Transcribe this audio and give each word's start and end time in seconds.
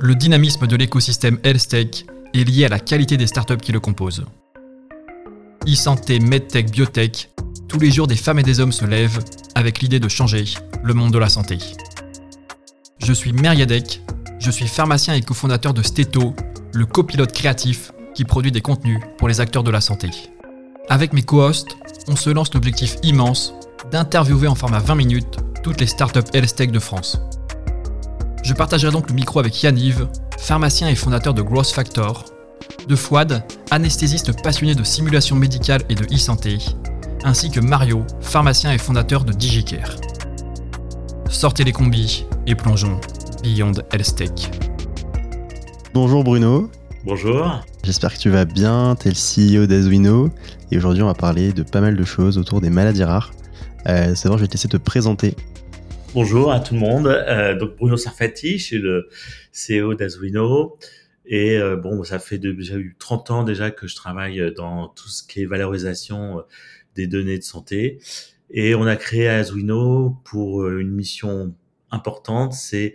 Le 0.00 0.14
dynamisme 0.14 0.68
de 0.68 0.76
l'écosystème 0.76 1.40
HealthTech 1.42 2.06
est 2.32 2.44
lié 2.44 2.64
à 2.66 2.68
la 2.68 2.78
qualité 2.78 3.16
des 3.16 3.26
startups 3.26 3.56
qui 3.56 3.72
le 3.72 3.80
composent. 3.80 4.24
E-santé, 5.66 6.20
MedTech, 6.20 6.70
Biotech, 6.70 7.30
tous 7.66 7.80
les 7.80 7.90
jours 7.90 8.06
des 8.06 8.14
femmes 8.14 8.38
et 8.38 8.44
des 8.44 8.60
hommes 8.60 8.70
se 8.70 8.84
lèvent 8.84 9.18
avec 9.56 9.80
l'idée 9.80 9.98
de 9.98 10.08
changer 10.08 10.44
le 10.84 10.94
monde 10.94 11.12
de 11.12 11.18
la 11.18 11.28
santé. 11.28 11.58
Je 12.98 13.12
suis 13.12 13.32
Meriadec, 13.32 14.00
je 14.38 14.52
suis 14.52 14.68
pharmacien 14.68 15.14
et 15.14 15.20
cofondateur 15.20 15.74
de 15.74 15.82
Steto, 15.82 16.32
le 16.72 16.86
copilote 16.86 17.32
créatif 17.32 17.90
qui 18.14 18.24
produit 18.24 18.52
des 18.52 18.60
contenus 18.60 19.00
pour 19.18 19.26
les 19.26 19.40
acteurs 19.40 19.64
de 19.64 19.72
la 19.72 19.80
santé. 19.80 20.10
Avec 20.88 21.12
mes 21.12 21.22
co-hosts, 21.22 21.76
on 22.06 22.14
se 22.14 22.30
lance 22.30 22.54
l'objectif 22.54 22.96
immense 23.02 23.52
d'interviewer 23.90 24.46
en 24.46 24.54
format 24.54 24.78
20 24.78 24.94
minutes 24.94 25.38
toutes 25.64 25.80
les 25.80 25.88
startups 25.88 26.30
health 26.34 26.70
de 26.70 26.78
France. 26.78 27.20
Je 28.48 28.54
partagerai 28.54 28.90
donc 28.90 29.10
le 29.10 29.14
micro 29.14 29.40
avec 29.40 29.62
Yanniv, 29.62 30.08
pharmacien 30.38 30.88
et 30.88 30.94
fondateur 30.94 31.34
de 31.34 31.42
Growth 31.42 31.68
Factor, 31.68 32.24
de 32.88 32.96
Fouad, 32.96 33.44
anesthésiste 33.70 34.42
passionné 34.42 34.74
de 34.74 34.82
simulation 34.84 35.36
médicale 35.36 35.82
et 35.90 35.94
de 35.94 36.06
e-santé, 36.06 36.56
ainsi 37.24 37.50
que 37.50 37.60
Mario, 37.60 38.06
pharmacien 38.22 38.72
et 38.72 38.78
fondateur 38.78 39.24
de 39.24 39.34
DigiCare. 39.34 39.96
Sortez 41.28 41.62
les 41.62 41.72
combis 41.72 42.24
et 42.46 42.54
plongeons 42.54 42.98
Beyond 43.42 43.72
Health 43.92 44.16
Tech. 44.16 44.50
Bonjour 45.92 46.24
Bruno. 46.24 46.70
Bonjour. 47.04 47.60
J'espère 47.84 48.14
que 48.14 48.18
tu 48.18 48.30
vas 48.30 48.46
bien, 48.46 48.96
tu 48.98 49.08
es 49.08 49.10
le 49.10 49.60
CEO 49.60 49.66
d'Azuino 49.66 50.30
et 50.70 50.78
aujourd'hui 50.78 51.02
on 51.02 51.08
va 51.08 51.12
parler 51.12 51.52
de 51.52 51.64
pas 51.64 51.82
mal 51.82 51.96
de 51.96 52.04
choses 52.04 52.38
autour 52.38 52.62
des 52.62 52.70
maladies 52.70 53.04
rares. 53.04 53.30
Euh, 53.88 54.14
c'est 54.14 54.30
bon, 54.30 54.38
je 54.38 54.42
vais 54.42 54.48
te 54.48 54.54
laisser 54.54 54.68
te 54.68 54.78
présenter. 54.78 55.36
Bonjour 56.14 56.50
à 56.50 56.60
tout 56.60 56.72
le 56.72 56.80
monde. 56.80 57.06
Euh, 57.06 57.54
donc 57.54 57.76
Bruno 57.76 57.98
Sarfati, 57.98 58.58
je 58.58 58.64
suis 58.64 58.78
le 58.78 59.08
CEO 59.52 59.94
d'Azuino. 59.94 60.78
Et 61.26 61.58
euh, 61.58 61.76
bon, 61.76 62.02
ça 62.02 62.18
fait 62.18 62.38
déjà 62.38 62.76
eu 62.76 62.96
30 62.98 63.30
ans 63.30 63.44
déjà 63.44 63.70
que 63.70 63.86
je 63.86 63.94
travaille 63.94 64.52
dans 64.56 64.88
tout 64.88 65.08
ce 65.08 65.22
qui 65.22 65.42
est 65.42 65.46
valorisation 65.46 66.38
euh, 66.38 66.42
des 66.94 67.06
données 67.06 67.36
de 67.36 67.44
santé. 67.44 67.98
Et 68.50 68.74
on 68.74 68.86
a 68.86 68.96
créé 68.96 69.28
Azuino 69.28 70.16
pour 70.24 70.62
euh, 70.62 70.80
une 70.80 70.90
mission 70.90 71.54
importante, 71.90 72.54
c'est 72.54 72.94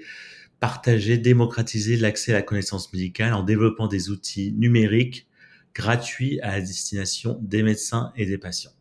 partager, 0.59 1.19
démocratiser 1.19 1.97
l'accès 1.97 2.31
à 2.31 2.35
la 2.37 2.41
connaissance 2.41 2.91
médicale 2.93 3.33
en 3.33 3.43
développant 3.43 3.87
des 3.87 4.09
outils 4.09 4.53
numériques 4.53 5.27
gratuits 5.75 6.39
à 6.41 6.53
la 6.53 6.61
destination 6.61 7.37
des 7.43 7.61
médecins 7.61 8.11
et 8.15 8.25
des 8.25 8.39
patients. 8.39 8.71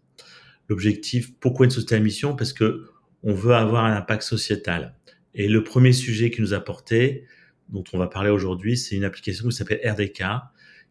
L'objectif, 0.68 1.34
pourquoi 1.38 1.66
une 1.66 1.70
société 1.70 1.96
à 1.96 2.00
mission? 2.00 2.34
Parce 2.34 2.54
que 2.54 2.91
on 3.22 3.34
veut 3.34 3.54
avoir 3.54 3.84
un 3.84 3.94
impact 3.94 4.22
sociétal. 4.22 4.94
Et 5.34 5.48
le 5.48 5.64
premier 5.64 5.92
sujet 5.92 6.30
qui 6.30 6.40
nous 6.40 6.54
a 6.54 6.60
porté, 6.60 7.24
dont 7.68 7.84
on 7.92 7.98
va 7.98 8.06
parler 8.06 8.30
aujourd'hui, 8.30 8.76
c'est 8.76 8.96
une 8.96 9.04
application 9.04 9.48
qui 9.48 9.54
s'appelle 9.54 9.80
RDK, 9.84 10.24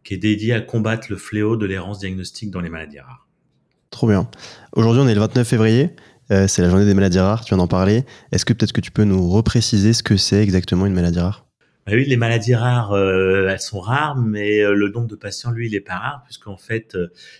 qui 0.03 0.15
est 0.15 0.17
dédiée 0.17 0.53
à 0.53 0.61
combattre 0.61 1.07
le 1.09 1.17
fléau 1.17 1.57
de 1.57 1.65
l'errance 1.65 1.99
diagnostique 1.99 2.49
dans 2.49 2.61
les 2.61 2.69
maladies 2.69 2.99
rares. 2.99 3.27
Trop 3.91 4.07
bien. 4.07 4.29
Aujourd'hui, 4.73 5.01
on 5.03 5.07
est 5.07 5.13
le 5.13 5.19
29 5.19 5.47
février. 5.47 5.89
Euh, 6.31 6.47
c'est 6.47 6.61
la 6.61 6.69
journée 6.69 6.85
des 6.85 6.93
maladies 6.93 7.19
rares, 7.19 7.43
tu 7.43 7.49
viens 7.49 7.57
d'en 7.57 7.67
parler. 7.67 8.05
Est-ce 8.31 8.45
que 8.45 8.53
peut-être 8.53 8.71
que 8.71 8.81
tu 8.81 8.91
peux 8.91 9.03
nous 9.03 9.29
repréciser 9.29 9.93
ce 9.93 10.01
que 10.01 10.17
c'est 10.17 10.41
exactement 10.41 10.85
une 10.85 10.93
maladie 10.93 11.19
rare? 11.19 11.45
Bah 11.85 11.93
oui, 11.95 12.05
les 12.05 12.15
maladies 12.15 12.55
rares, 12.55 12.93
euh, 12.93 13.47
elles 13.49 13.59
sont 13.59 13.81
rares, 13.81 14.15
mais 14.15 14.61
euh, 14.61 14.73
le 14.73 14.89
nombre 14.89 15.07
de 15.07 15.15
patients, 15.15 15.51
lui, 15.51 15.67
il 15.67 15.75
est 15.75 15.81
pas 15.81 15.97
rare, 15.97 16.23
puisqu'en 16.23 16.57
fait, 16.57 16.97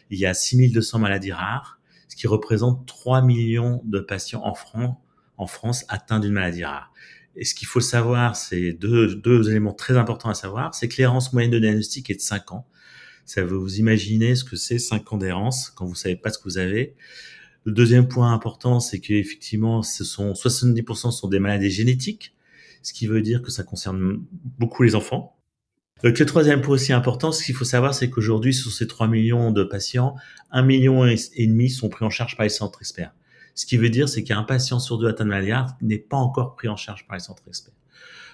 il 0.10 0.20
y 0.20 0.26
a 0.26 0.34
6200 0.34 1.00
maladies 1.00 1.32
rares, 1.32 1.80
ce 2.12 2.18
qui 2.18 2.28
représente 2.28 2.86
3 2.88 3.22
millions 3.22 3.82
de 3.86 4.02
patients 4.02 4.42
en 4.44 4.54
France, 4.54 4.98
en 5.38 5.48
France 5.48 5.86
atteints 5.88 6.20
d'une 6.20 6.34
maladie 6.34 6.66
rare. 6.66 6.92
Et 7.38 7.46
ce 7.46 7.56
qu'il 7.56 7.70
faut 7.70 7.80
savoir, 7.80 8.36
c'est 8.36 8.74
deux, 8.74 9.16
deux 9.16 9.50
éléments 9.50 9.72
très 9.72 9.96
importants 9.96 10.28
à 10.28 10.34
savoir, 10.34 10.76
c'est 10.76 10.90
que 10.90 10.98
l'errance 10.98 11.32
moyenne 11.32 11.52
de 11.52 11.60
diagnostic 11.60 12.10
est 12.10 12.16
de 12.16 12.20
5 12.20 12.52
ans. 12.52 12.68
Ça 13.24 13.46
veut 13.46 13.56
vous 13.56 13.80
imaginer 13.80 14.36
ce 14.36 14.44
que 14.44 14.58
c'est 14.58 14.78
5 14.78 15.14
ans 15.14 15.18
d'errance 15.18 15.70
quand 15.70 15.86
vous 15.86 15.96
savez 15.96 16.18
pas 16.18 16.32
ce 16.32 16.38
que 16.38 16.44
vous 16.44 16.58
avez. 16.58 16.96
Le 17.64 17.72
deuxième 17.72 18.10
point 18.10 18.34
important, 18.34 18.82
c'est 18.82 19.00
qu'effectivement, 19.00 19.82
ce 19.82 20.04
sont 20.04 20.34
70% 20.34 21.12
sont 21.12 21.30
des 21.30 21.40
maladies 21.40 21.72
génétiques, 21.72 22.36
ce 22.84 22.92
qui 22.92 23.08
veut 23.08 23.22
dire 23.22 23.42
que 23.42 23.52
ça 23.52 23.64
concerne 23.64 24.22
beaucoup 24.60 24.84
les 24.84 24.96
enfants. 24.96 25.38
Le 26.04 26.14
troisième 26.26 26.62
point 26.62 26.74
aussi 26.74 26.94
important, 26.94 27.32
ce 27.32 27.44
qu'il 27.44 27.54
faut 27.54 27.66
savoir, 27.66 27.94
c'est 27.94 28.10
qu'aujourd'hui, 28.10 28.56
sur 28.56 28.72
ces 28.72 28.88
3 28.88 29.08
millions 29.08 29.52
de 29.52 29.64
patients, 29.64 30.16
1 30.52 30.64
million 30.64 31.06
et 31.06 31.48
demi 31.48 31.70
sont 31.70 31.90
pris 31.90 32.04
en 32.04 32.10
charge 32.10 32.36
par 32.36 32.44
les 32.44 32.50
centres 32.50 32.80
experts. 32.82 33.14
Ce 33.54 33.68
qui 33.68 33.78
veut 33.78 33.90
dire, 33.90 34.10
c'est 34.10 34.24
qu'un 34.24 34.44
patient 34.44 34.80
sur 34.80 34.98
deux 34.98 35.08
atteint 35.08 35.26
de 35.26 35.30
maladie 35.30 35.74
n'est 35.82 36.00
pas 36.00 36.18
encore 36.18 36.56
pris 36.56 36.68
en 36.68 36.76
charge 36.76 37.06
par 37.06 37.18
les 37.18 37.24
centres 37.24 37.44
experts. 37.48 37.76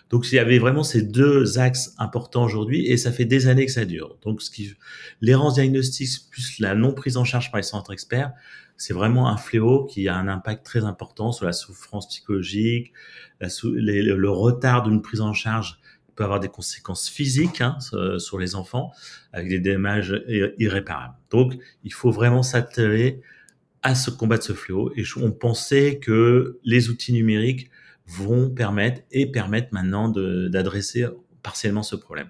Donc 0.10 0.26
il 0.32 0.36
y 0.36 0.40
avait 0.40 0.60
vraiment 0.60 0.84
ces 0.84 1.02
deux 1.02 1.60
axes 1.60 1.94
importants 1.98 2.46
aujourd'hui 2.46 2.88
et 2.88 2.96
ça 2.96 3.12
fait 3.12 3.26
des 3.26 3.48
années 3.48 3.66
que 3.66 3.72
ça 3.74 3.84
dure. 3.84 4.18
Donc 4.24 4.42
ce 4.42 4.50
qui 4.50 4.74
l'errance 5.20 5.56
diagnostique 5.56 6.30
plus 6.32 6.60
la 6.60 6.76
non 6.76 6.94
prise 6.94 7.18
en 7.18 7.26
charge 7.26 7.52
par 7.52 7.58
les 7.58 7.64
centres 7.64 7.92
experts, 7.92 8.32
c'est 8.78 8.94
vraiment 8.94 9.28
un 9.28 9.36
fléau 9.36 9.86
qui 9.86 10.08
a 10.08 10.16
un 10.16 10.30
impact 10.30 10.66
très 10.66 10.86
important 10.86 11.34
sur 11.34 11.46
la 11.46 11.52
souffrance 11.52 12.08
psychologique, 12.08 12.94
le 13.42 14.30
retard 14.30 14.84
d'une 14.84 15.02
prise 15.02 15.20
en 15.20 15.34
charge 15.34 15.80
peut 16.18 16.24
avoir 16.26 16.42
des 16.42 16.50
conséquences 16.50 17.08
physiques 17.08 17.62
hein, 17.62 17.78
sur 18.18 18.38
les 18.40 18.56
enfants 18.56 18.92
avec 19.32 19.48
des 19.48 19.60
dommages 19.60 20.14
irréparables. 20.58 21.16
Donc 21.30 21.58
il 21.84 21.94
faut 21.94 22.12
vraiment 22.12 22.44
s'atteler 22.44 23.22
à 23.84 23.96
se 23.96 24.10
combattre 24.10 24.44
ce 24.44 24.54
fléau. 24.54 24.92
Et 24.98 25.04
on 25.16 25.32
pensait 25.32 26.00
que 26.00 26.60
les 26.64 26.90
outils 26.90 27.14
numériques 27.14 27.70
vont 28.06 28.50
permettre 28.50 29.02
et 29.12 29.32
permettent 29.32 29.72
maintenant 29.72 30.10
d'adresser 30.10 31.06
partiellement 31.44 31.84
ce 31.84 31.96
problème. 31.96 32.28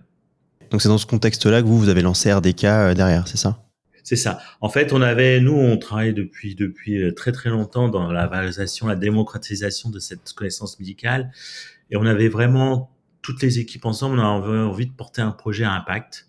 Donc 0.69 0.81
c'est 0.81 0.89
dans 0.89 0.97
ce 0.97 1.05
contexte-là 1.05 1.61
que 1.61 1.67
vous, 1.67 1.79
vous 1.79 1.89
avez 1.89 2.01
lancé 2.01 2.31
RDK 2.31 2.63
euh, 2.65 2.93
derrière, 2.93 3.27
c'est 3.27 3.37
ça? 3.37 3.63
C'est 4.03 4.15
ça. 4.15 4.39
En 4.61 4.69
fait, 4.69 4.93
on 4.93 5.01
avait, 5.01 5.39
nous, 5.39 5.53
on 5.53 5.77
travaille 5.77 6.13
depuis 6.13 6.55
depuis 6.55 7.01
euh, 7.01 7.13
très 7.13 7.31
très 7.31 7.49
longtemps 7.49 7.89
dans 7.89 8.11
la 8.11 8.27
valorisation, 8.27 8.87
la 8.87 8.95
démocratisation 8.95 9.89
de 9.89 9.99
cette 9.99 10.33
connaissance 10.33 10.79
médicale, 10.79 11.31
et 11.89 11.97
on 11.97 12.05
avait 12.05 12.27
vraiment 12.27 12.91
toutes 13.27 13.41
les 13.41 13.59
équipes 13.59 13.85
ensemble, 13.85 14.19
on 14.19 14.41
avait 14.41 14.59
envie 14.59 14.87
de 14.87 14.93
porter 14.93 15.21
un 15.21 15.31
projet 15.31 15.65
à 15.65 15.73
impact 15.73 16.27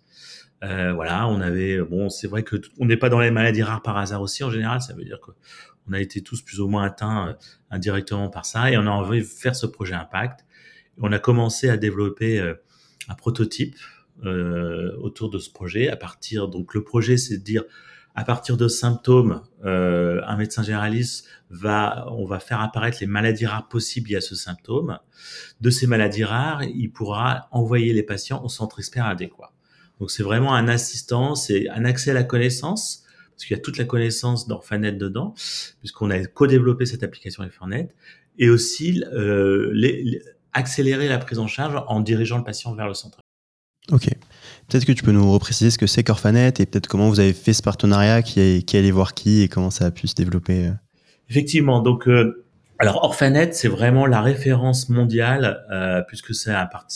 euh, 0.63 0.91
voilà, 0.91 1.27
on 1.27 1.39
avait 1.39 1.79
bon, 1.79 2.09
c'est 2.09 2.27
vrai 2.27 2.43
que 2.43 2.57
on 2.79 2.85
n'est 2.85 2.97
pas 2.97 3.09
dans 3.09 3.19
les 3.19 3.31
maladies 3.31 3.63
rares 3.63 3.81
par 3.81 3.97
hasard 3.97 4.21
aussi 4.21 4.43
en 4.43 4.51
général. 4.51 4.81
Ça 4.81 4.93
veut 4.93 5.05
dire 5.05 5.19
que 5.21 5.31
on 5.87 5.93
a 5.93 6.01
été 6.01 6.21
tous 6.21 6.41
plus 6.41 6.59
ou 6.59 6.67
moins 6.67 6.83
atteints 6.83 7.29
euh, 7.29 7.33
indirectement 7.71 8.29
par 8.29 8.45
ça 8.45 8.69
et 8.69 8.77
on 8.77 8.85
a 8.85 8.89
envie 8.89 9.19
de 9.19 9.25
faire 9.25 9.55
ce 9.55 9.65
projet 9.65 9.93
impact. 9.93 10.45
On 10.97 11.13
a 11.13 11.19
commencé 11.19 11.69
à 11.69 11.77
développer 11.77 12.39
euh, 12.39 12.55
un 13.07 13.15
prototype 13.15 13.75
autour 14.21 15.29
de 15.29 15.39
ce 15.39 15.49
projet. 15.49 15.87
À 15.87 15.95
partir 15.95 16.49
donc 16.49 16.73
le 16.73 16.83
projet, 16.83 17.15
c'est 17.15 17.37
de 17.37 17.43
dire 17.43 17.63
à 18.19 18.25
partir 18.25 18.57
de 18.57 18.67
symptômes, 18.67 19.41
un 19.63 20.35
médecin 20.35 20.61
généraliste 20.61 21.25
va, 21.49 22.05
on 22.11 22.25
va 22.25 22.39
faire 22.39 22.59
apparaître 22.59 22.97
les 22.99 23.07
maladies 23.07 23.45
rares 23.45 23.69
possibles 23.69 24.09
liées 24.09 24.17
à 24.17 24.21
ce 24.21 24.35
symptôme. 24.35 24.99
De 25.61 25.69
ces 25.69 25.87
maladies 25.87 26.25
rares, 26.25 26.63
il 26.63 26.91
pourra 26.91 27.47
envoyer 27.51 27.93
les 27.93 28.03
patients 28.03 28.43
au 28.43 28.49
centre 28.49 28.79
expert 28.79 29.05
adéquat. 29.05 29.53
Donc 30.01 30.11
c'est 30.11 30.23
vraiment 30.23 30.53
un 30.53 30.67
assistant, 30.67 31.35
c'est 31.35 31.69
un 31.69 31.85
accès 31.85 32.11
à 32.11 32.13
la 32.13 32.23
connaissance, 32.23 33.05
parce 33.31 33.45
qu'il 33.45 33.55
y 33.55 33.59
a 33.59 33.63
toute 33.63 33.77
la 33.77 33.85
connaissance 33.85 34.49
d'Orphanet 34.49 34.91
dedans, 34.91 35.33
puisqu'on 35.79 36.09
a 36.09 36.25
co-développé 36.25 36.85
cette 36.85 37.03
application 37.03 37.43
Orphanet, 37.43 37.87
et 38.37 38.49
aussi 38.49 39.01
euh, 39.13 39.73
accélérer 40.51 41.07
la 41.07 41.19
prise 41.19 41.39
en 41.39 41.47
charge 41.47 41.81
en 41.87 42.01
dirigeant 42.01 42.37
le 42.37 42.43
patient 42.43 42.75
vers 42.75 42.89
le 42.89 42.93
centre. 42.93 43.19
Ok. 43.91 44.09
Peut-être 44.69 44.85
que 44.85 44.91
tu 44.91 45.03
peux 45.03 45.11
nous 45.11 45.31
repréciser 45.31 45.71
ce 45.71 45.79
que 45.79 45.87
c'est 45.87 46.03
qu'Orphanet 46.03 46.53
et 46.59 46.65
peut-être 46.67 46.87
comment 46.87 47.09
vous 47.09 47.19
avez 47.19 47.33
fait 47.33 47.53
ce 47.53 47.63
partenariat, 47.63 48.21
qui, 48.21 48.39
est, 48.39 48.63
qui 48.63 48.77
allait 48.77 48.91
voir 48.91 49.15
qui 49.15 49.41
et 49.41 49.47
comment 49.47 49.71
ça 49.71 49.85
a 49.85 49.91
pu 49.91 50.05
se 50.07 50.13
développer. 50.13 50.67
Euh? 50.67 50.71
Effectivement. 51.27 51.81
Donc, 51.81 52.07
euh, 52.07 52.45
alors 52.77 53.03
Orphanet, 53.03 53.53
c'est 53.53 53.67
vraiment 53.67 54.05
la 54.05 54.21
référence 54.21 54.89
mondiale, 54.89 55.65
euh, 55.71 56.03
puisque 56.07 56.35
c'est 56.35 56.53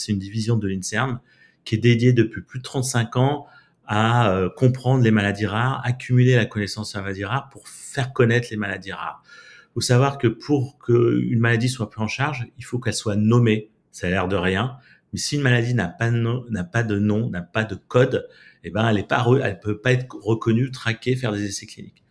une 0.07 0.19
division 0.19 0.55
de 0.55 0.67
l'INSERM 0.67 1.19
qui 1.65 1.75
est 1.75 1.79
dédié 1.79 2.13
depuis 2.13 2.41
plus 2.41 2.59
de 2.59 2.63
35 2.63 3.15
ans 3.17 3.47
à 3.87 4.29
euh, 4.29 4.49
comprendre 4.49 5.03
les 5.03 5.11
maladies 5.11 5.47
rares, 5.47 5.81
accumuler 5.83 6.35
la 6.35 6.45
connaissance 6.45 6.91
sur 6.91 7.01
maladies 7.01 7.25
rares 7.25 7.49
pour 7.49 7.67
faire 7.67 8.13
connaître 8.13 8.49
les 8.51 8.57
maladies 8.57 8.91
rares. 8.91 9.23
Il 9.25 9.73
faut 9.73 9.81
savoir 9.81 10.19
que 10.19 10.27
pour 10.27 10.77
qu'une 10.77 11.39
maladie 11.39 11.69
soit 11.69 11.89
prise 11.89 12.03
en 12.03 12.07
charge, 12.07 12.47
il 12.59 12.63
faut 12.63 12.77
qu'elle 12.77 12.93
soit 12.93 13.15
nommée. 13.15 13.71
Ça 13.91 14.07
a 14.07 14.09
l'air 14.09 14.27
de 14.27 14.35
rien, 14.35 14.77
mais 15.13 15.19
si 15.19 15.35
une 15.35 15.41
maladie 15.41 15.73
n'a 15.73 15.87
pas 15.87 16.09
de 16.09 16.17
nom, 16.17 16.43
n'a 16.49 16.63
pas 16.63 16.83
de 16.83 16.99
nom, 16.99 17.29
n'a 17.29 17.41
pas 17.41 17.63
de 17.63 17.75
code, 17.75 18.27
eh 18.63 18.69
ben 18.69 18.87
elle 18.89 18.97
est 18.97 19.07
pas, 19.07 19.25
elle 19.43 19.59
peut 19.59 19.79
pas 19.79 19.93
être 19.93 20.15
reconnue, 20.21 20.71
traquée, 20.71 21.15
faire 21.15 21.31
des 21.31 21.45
essais 21.45 21.65
cliniques. 21.65 22.03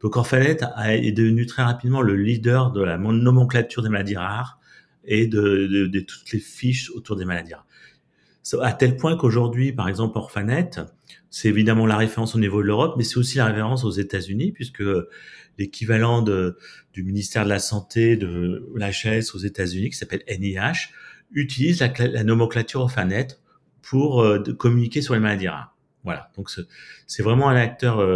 Donc 0.00 0.16
Orphanet 0.16 0.58
est 0.86 1.12
devenu 1.12 1.46
très 1.46 1.62
rapidement 1.62 2.02
le 2.02 2.14
leader 2.16 2.70
de 2.70 2.82
la 2.82 2.98
nomenclature 2.98 3.82
des 3.82 3.88
maladies 3.88 4.16
rares 4.16 4.60
et 5.04 5.26
de, 5.26 5.88
toutes 6.06 6.32
les 6.32 6.38
fiches 6.38 6.90
autour 6.90 7.16
des 7.16 7.24
maladies 7.24 7.54
rares 7.54 7.66
à 8.62 8.72
tel 8.72 8.96
point 8.96 9.16
qu'aujourd'hui, 9.16 9.72
par 9.72 9.88
exemple, 9.88 10.16
Orphanet, 10.18 10.70
c'est 11.30 11.48
évidemment 11.48 11.86
la 11.86 11.96
référence 11.96 12.34
au 12.34 12.38
niveau 12.38 12.62
de 12.62 12.66
l'Europe, 12.66 12.94
mais 12.96 13.04
c'est 13.04 13.18
aussi 13.18 13.38
la 13.38 13.46
référence 13.46 13.84
aux 13.84 13.90
États-Unis, 13.90 14.52
puisque 14.52 14.82
l'équivalent 15.58 16.22
du 16.22 17.02
ministère 17.02 17.44
de 17.44 17.50
la 17.50 17.58
Santé 17.58 18.16
de 18.16 18.66
l'HS 18.74 19.34
aux 19.34 19.38
États-Unis, 19.38 19.90
qui 19.90 19.96
s'appelle 19.96 20.22
NIH, 20.28 20.90
utilise 21.30 21.80
la, 21.80 22.24
nomenclature 22.24 22.80
Orphanet 22.80 23.38
pour 23.82 24.26
communiquer 24.58 25.02
sur 25.02 25.14
les 25.14 25.20
maladies 25.20 25.48
rares. 25.48 25.74
Voilà, 26.04 26.30
donc 26.36 26.50
c'est 27.06 27.22
vraiment 27.22 27.48
un 27.48 27.56
acteur 27.56 28.06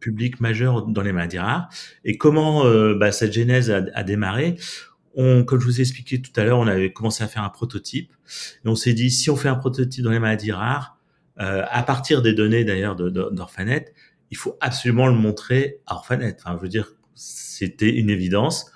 public 0.00 0.40
majeur 0.40 0.86
dans 0.86 1.02
les 1.02 1.12
maladies 1.12 1.38
rares. 1.38 1.68
Et 2.04 2.16
comment 2.16 2.64
bah, 2.94 3.12
cette 3.12 3.32
genèse 3.32 3.70
a, 3.70 3.84
a 3.94 4.02
démarré? 4.02 4.56
On, 5.14 5.44
comme 5.44 5.60
je 5.60 5.66
vous 5.66 5.78
ai 5.78 5.82
expliqué 5.82 6.22
tout 6.22 6.32
à 6.40 6.44
l'heure, 6.44 6.58
on 6.58 6.66
avait 6.66 6.92
commencé 6.92 7.22
à 7.22 7.28
faire 7.28 7.42
un 7.42 7.50
prototype. 7.50 8.12
Et 8.64 8.68
on 8.68 8.74
s'est 8.74 8.94
dit, 8.94 9.10
si 9.10 9.30
on 9.30 9.36
fait 9.36 9.48
un 9.48 9.56
prototype 9.56 10.04
dans 10.04 10.10
les 10.10 10.18
maladies 10.18 10.52
rares, 10.52 10.98
euh, 11.40 11.64
à 11.70 11.82
partir 11.82 12.22
des 12.22 12.34
données 12.34 12.64
d'ailleurs 12.64 12.94
d'Orphanet, 12.94 13.94
il 14.30 14.36
faut 14.36 14.56
absolument 14.60 15.06
le 15.06 15.14
montrer 15.14 15.80
à 15.86 15.94
Orphanet. 15.94 16.36
Enfin, 16.38 16.56
je 16.56 16.62
veux 16.62 16.68
dire, 16.68 16.94
c'était 17.14 17.90
une 17.90 18.10
évidence. 18.10 18.70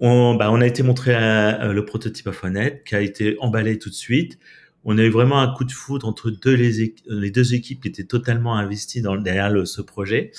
On, 0.00 0.34
bah, 0.34 0.50
on 0.50 0.60
a 0.60 0.66
été 0.66 0.82
montré 0.82 1.14
à, 1.14 1.72
le 1.72 1.84
prototype 1.84 2.26
Orphanet, 2.26 2.82
qui 2.86 2.94
a 2.94 3.00
été 3.00 3.36
emballé 3.40 3.78
tout 3.78 3.90
de 3.90 3.94
suite. 3.94 4.38
On 4.84 4.96
a 4.96 5.02
eu 5.02 5.10
vraiment 5.10 5.40
un 5.40 5.52
coup 5.52 5.64
de 5.64 5.72
foudre 5.72 6.08
entre 6.08 6.30
deux, 6.30 6.54
les, 6.54 6.94
les 7.06 7.30
deux 7.30 7.52
équipes 7.54 7.82
qui 7.82 7.88
étaient 7.88 8.04
totalement 8.04 8.56
investies 8.56 9.02
dans, 9.02 9.16
derrière 9.16 9.50
le, 9.50 9.66
ce 9.66 9.82
projet. 9.82 10.32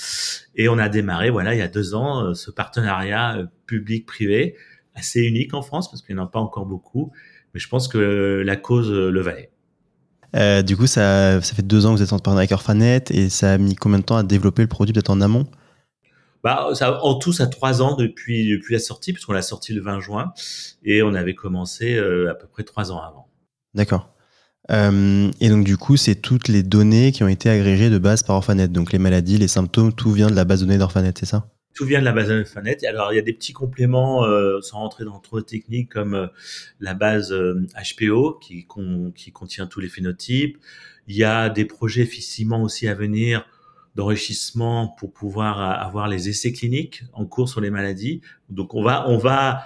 Et 0.55 0.67
on 0.67 0.79
a 0.79 0.89
démarré, 0.89 1.29
voilà, 1.29 1.53
il 1.53 1.59
y 1.59 1.63
a 1.63 1.67
deux 1.67 1.93
ans, 1.93 2.25
euh, 2.25 2.33
ce 2.33 2.49
partenariat 2.49 3.37
euh, 3.37 3.45
public-privé 3.67 4.55
assez 4.95 5.21
unique 5.21 5.53
en 5.53 5.61
France 5.61 5.89
parce 5.91 6.01
qu'il 6.01 6.15
n'y 6.15 6.21
en 6.21 6.25
a 6.25 6.27
pas 6.27 6.39
encore 6.39 6.65
beaucoup. 6.65 7.11
Mais 7.53 7.59
je 7.59 7.67
pense 7.69 7.87
que 7.87 8.41
la 8.43 8.55
cause 8.55 8.91
le 8.91 9.21
valait. 9.21 9.51
Euh, 10.35 10.61
du 10.61 10.77
coup, 10.77 10.87
ça, 10.87 11.41
ça 11.41 11.53
fait 11.53 11.65
deux 11.65 11.85
ans 11.85 11.91
que 11.91 11.97
vous 11.97 12.03
êtes 12.03 12.13
en 12.13 12.17
partenariat 12.17 12.41
avec 12.41 12.51
Orphanet 12.51 13.03
et 13.09 13.29
ça 13.29 13.53
a 13.53 13.57
mis 13.57 13.75
combien 13.75 13.99
de 13.99 14.03
temps 14.03 14.17
à 14.17 14.23
développer 14.23 14.61
le 14.61 14.67
produit 14.67 14.93
peut-être 14.93 15.09
en 15.09 15.21
amont? 15.21 15.45
Bah, 16.43 16.69
ça, 16.73 17.03
en 17.03 17.15
tout, 17.15 17.33
ça 17.33 17.43
a 17.43 17.47
trois 17.47 17.81
ans 17.81 17.95
depuis, 17.95 18.49
depuis 18.49 18.73
la 18.73 18.79
sortie, 18.79 19.13
puisqu'on 19.13 19.33
l'a 19.33 19.41
sorti 19.41 19.73
le 19.73 19.81
20 19.81 19.99
juin 19.99 20.33
et 20.83 21.03
on 21.03 21.13
avait 21.13 21.35
commencé 21.35 21.95
euh, 21.95 22.31
à 22.31 22.35
peu 22.35 22.47
près 22.47 22.63
trois 22.63 22.91
ans 22.91 23.01
avant. 23.01 23.27
D'accord. 23.73 24.13
Euh, 24.71 25.29
et 25.39 25.49
donc, 25.49 25.65
du 25.65 25.77
coup, 25.77 25.97
c'est 25.97 26.15
toutes 26.15 26.47
les 26.47 26.63
données 26.63 27.11
qui 27.11 27.23
ont 27.23 27.27
été 27.27 27.49
agrégées 27.49 27.89
de 27.89 27.97
base 27.97 28.23
par 28.23 28.37
Orphanet. 28.37 28.69
Donc, 28.69 28.91
les 28.91 28.99
maladies, 28.99 29.37
les 29.37 29.47
symptômes, 29.47 29.93
tout 29.93 30.11
vient 30.11 30.29
de 30.29 30.35
la 30.35 30.45
base 30.45 30.61
de 30.61 30.65
données 30.65 30.77
d'Orphanet, 30.77 31.13
c'est 31.17 31.25
ça? 31.25 31.47
Tout 31.73 31.85
vient 31.85 31.99
de 31.99 32.05
la 32.05 32.11
base 32.11 32.29
de 32.29 32.43
Phanet. 32.43 32.85
Alors, 32.85 33.13
il 33.13 33.15
y 33.15 33.19
a 33.19 33.21
des 33.21 33.33
petits 33.33 33.53
compléments, 33.53 34.25
euh, 34.25 34.59
sans 34.61 34.79
rentrer 34.79 35.05
dans 35.05 35.19
trop 35.19 35.39
de 35.39 35.45
techniques, 35.45 35.89
comme 35.89 36.13
euh, 36.13 36.27
la 36.79 36.93
base 36.93 37.33
HPO, 37.33 38.39
qui, 38.41 38.67
qui 39.15 39.31
contient 39.31 39.67
tous 39.67 39.79
les 39.79 39.89
phénotypes. 39.89 40.57
Il 41.07 41.15
y 41.15 41.23
a 41.23 41.49
des 41.49 41.65
projets 41.65 42.01
effectivement 42.01 42.61
aussi 42.61 42.87
à 42.87 42.93
venir 42.93 43.45
d'enrichissement 43.95 44.87
pour 44.87 45.11
pouvoir 45.11 45.59
avoir 45.59 46.07
les 46.07 46.29
essais 46.29 46.53
cliniques 46.53 47.03
en 47.13 47.25
cours 47.25 47.49
sur 47.49 47.61
les 47.61 47.69
maladies. 47.69 48.21
Donc, 48.49 48.73
on 48.73 48.83
va, 48.83 49.07
on 49.09 49.17
va, 49.17 49.65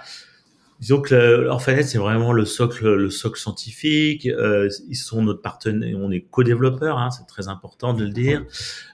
disons 0.80 1.00
que 1.00 1.14
l'Orphanet, 1.14 1.84
c'est 1.84 1.98
vraiment 1.98 2.32
le 2.32 2.44
socle, 2.44 2.94
le 2.94 3.10
socle 3.10 3.38
scientifique. 3.38 4.26
Euh, 4.26 4.68
ils 4.88 4.96
sont 4.96 5.22
notre 5.22 5.42
partenaire, 5.42 5.96
on 5.98 6.10
est 6.10 6.22
co-développeurs, 6.22 6.98
hein, 6.98 7.10
c'est 7.10 7.26
très 7.26 7.48
important 7.48 7.94
de 7.94 8.04
le 8.04 8.10
dire. 8.10 8.44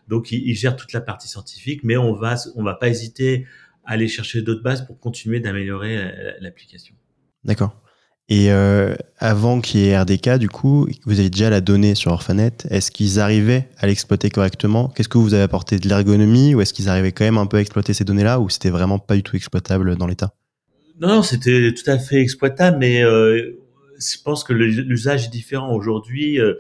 Donc, 0.09 0.33
ils, 0.33 0.47
ils, 0.47 0.55
gèrent 0.55 0.77
toute 0.77 0.93
la 0.93 1.01
partie 1.01 1.29
scientifique, 1.29 1.83
mais 1.83 1.97
on 1.97 2.13
va, 2.13 2.37
on 2.57 2.63
va 2.63 2.75
pas 2.75 2.89
hésiter 2.89 3.47
à 3.85 3.93
aller 3.93 4.09
chercher 4.09 4.43
d'autres 4.43 4.63
bases 4.63 4.87
pour 4.87 5.01
continuer 5.01 5.41
d'améliorer 5.41 6.37
l'application. 6.41 6.95
D'accord. 7.45 7.82
Et 8.29 8.51
euh, 8.51 8.95
avant 9.19 9.61
qu'il 9.61 9.81
y 9.81 9.89
ait 9.89 9.99
RDK, 9.99 10.39
du 10.39 10.49
coup, 10.49 10.89
vous 11.05 11.19
avez 11.19 11.29
déjà 11.29 11.51
la 11.51 11.61
donnée 11.61 11.95
sur 11.95 12.13
Orphanet. 12.13 12.53
Est-ce 12.71 12.91
qu'ils 12.91 13.21
arrivaient 13.21 13.69
à 13.79 13.87
l'exploiter 13.87 14.31
correctement? 14.31 14.89
Qu'est-ce 14.89 15.09
que 15.09 15.19
vous 15.19 15.35
avez 15.35 15.43
apporté? 15.43 15.79
De 15.79 15.89
l'ergonomie? 15.89 16.55
Ou 16.55 16.61
est-ce 16.61 16.73
qu'ils 16.73 16.89
arrivaient 16.89 17.13
quand 17.13 17.25
même 17.25 17.39
un 17.39 17.47
peu 17.47 17.59
à 17.59 17.61
exploiter 17.61 17.93
ces 17.93 18.05
données-là? 18.05 18.41
Ou 18.41 18.49
c'était 18.49 18.71
vraiment 18.71 18.99
pas 18.99 19.17
du 19.17 19.23
tout 19.23 19.37
exploitable 19.37 19.97
dans 19.97 20.07
l'état? 20.07 20.35
Non, 21.01 21.23
c'était 21.23 21.75
tout 21.75 21.91
à 21.91 21.99
fait 21.99 22.21
exploitable, 22.21 22.79
mais 22.79 23.03
euh, 23.03 23.59
je 23.99 24.23
pense 24.25 24.45
que 24.45 24.53
l'usage 24.53 25.27
est 25.27 25.31
différent. 25.31 25.75
Aujourd'hui, 25.75 26.41
euh, 26.41 26.55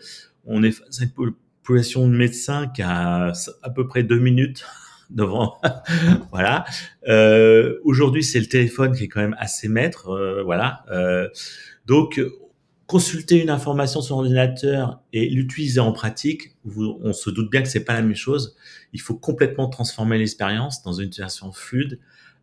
on 0.45 0.63
est 0.63 0.73
face 0.73 1.01
à 1.01 1.05
une 1.05 1.33
population 1.63 2.09
de 2.09 2.15
médecins 2.15 2.67
qui 2.67 2.83
a 2.83 3.33
à 3.63 3.71
peu 3.71 3.87
près 3.87 4.03
deux 4.03 4.19
minutes 4.19 4.65
devant. 5.15 5.61
voilà. 6.33 6.65
Euh, 7.09 7.79
Aujourd'hui, 7.85 8.25
c'est 8.25 8.41
le 8.41 8.47
téléphone 8.47 8.95
qui 8.95 9.05
est 9.05 9.09
quand 9.09 9.21
même 9.21 9.37
assez 9.39 9.69
maître. 9.69 10.09
Euh, 10.09 10.43
voilà. 10.43 10.85
Euh, 10.91 11.29
donc, 11.87 12.21
consulter 12.87 13.41
une 13.41 13.49
information 13.49 14.03
sur 14.03 14.17
l'ordinateur 14.17 15.01
et 15.15 15.29
l'utiliser 15.29 15.81
en 15.81 15.93
pratique, 15.93 16.57
on 16.77 17.15
se 17.15 17.31
doute 17.31 17.51
bien 17.51 17.63
que 17.63 17.69
c'est 17.69 17.85
pas 17.85 17.95
la 17.95 18.03
même 18.03 18.15
chose. 18.15 18.55
Il 18.93 19.01
faut 19.01 19.15
complètement 19.15 19.69
transformer 19.69 20.19
l'expérience 20.19 20.83
dans 20.83 20.93
une 20.93 21.11
situation 21.11 21.53
fluide, 21.53 21.99